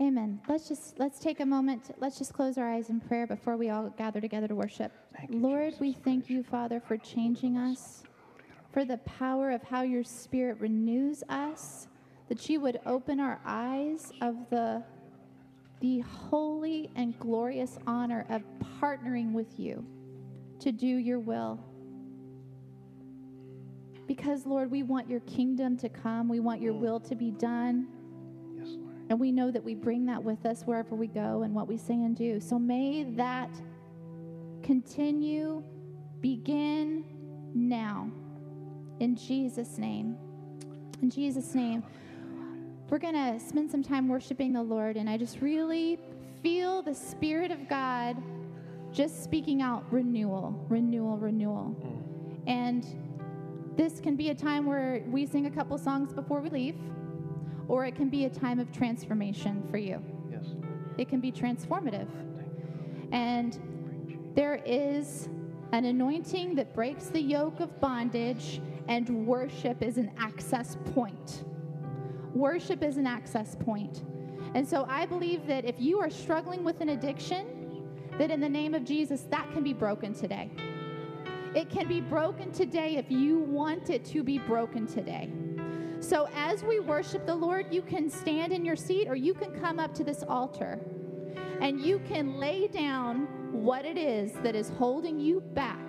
[0.00, 0.40] Amen.
[0.46, 1.94] Let's just let's take a moment.
[1.98, 4.92] Let's just close our eyes in prayer before we all gather together to worship.
[5.28, 5.80] you, Lord, Jesus.
[5.80, 8.04] we thank you, Father, for changing us,
[8.72, 11.88] for the power of how your Spirit renews us,
[12.28, 14.84] that you would open our eyes of the
[15.80, 18.42] the holy and glorious honor of
[18.80, 19.84] partnering with you
[20.60, 21.60] to do your will.
[24.06, 26.28] Because, Lord, we want your kingdom to come.
[26.28, 26.80] We want your mm.
[26.80, 27.88] will to be done.
[28.54, 28.94] Yes, Lord.
[29.10, 31.76] And we know that we bring that with us wherever we go and what we
[31.76, 32.40] say and do.
[32.40, 33.50] So may that
[34.62, 35.62] continue,
[36.20, 37.04] begin
[37.54, 38.10] now.
[39.00, 40.16] In Jesus' name.
[41.02, 41.82] In Jesus' name.
[42.88, 45.98] We're going to spend some time worshiping the Lord, and I just really
[46.40, 48.16] feel the Spirit of God
[48.92, 51.74] just speaking out renewal, renewal, renewal.
[52.46, 52.86] And
[53.76, 56.76] this can be a time where we sing a couple songs before we leave,
[57.66, 60.00] or it can be a time of transformation for you.
[60.30, 60.44] Yes.
[60.96, 62.06] It can be transformative.
[63.10, 63.58] And
[64.36, 65.28] there is
[65.72, 71.44] an anointing that breaks the yoke of bondage, and worship is an access point.
[72.36, 74.02] Worship is an access point.
[74.54, 78.48] And so I believe that if you are struggling with an addiction, that in the
[78.48, 80.50] name of Jesus, that can be broken today.
[81.54, 85.32] It can be broken today if you want it to be broken today.
[86.00, 89.58] So as we worship the Lord, you can stand in your seat or you can
[89.58, 90.78] come up to this altar
[91.62, 95.80] and you can lay down what it is that is holding you back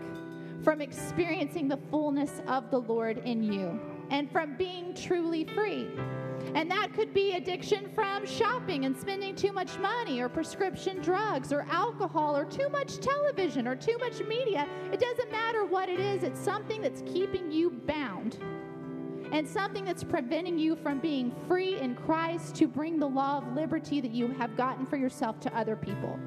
[0.64, 3.82] from experiencing the fullness of the Lord in you
[4.12, 5.90] and from being truly free.
[6.56, 11.52] And that could be addiction from shopping and spending too much money, or prescription drugs,
[11.52, 14.68] or alcohol, or too much television, or too much media.
[14.92, 18.38] It doesn't matter what it is, it's something that's keeping you bound
[19.32, 23.54] and something that's preventing you from being free in Christ to bring the law of
[23.54, 26.18] liberty that you have gotten for yourself to other people.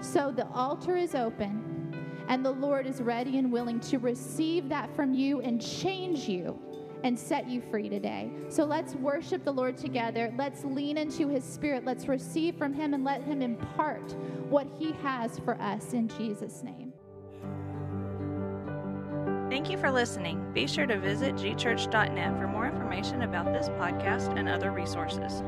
[0.00, 4.94] So the altar is open, and the Lord is ready and willing to receive that
[4.94, 6.60] from you and change you
[7.06, 8.30] and set you free today.
[8.48, 10.32] So let's worship the Lord together.
[10.36, 11.84] Let's lean into his spirit.
[11.84, 14.12] Let's receive from him and let him impart
[14.50, 16.92] what he has for us in Jesus' name.
[19.48, 20.52] Thank you for listening.
[20.52, 25.42] Be sure to visit gchurch.net for more information about this podcast and other resources.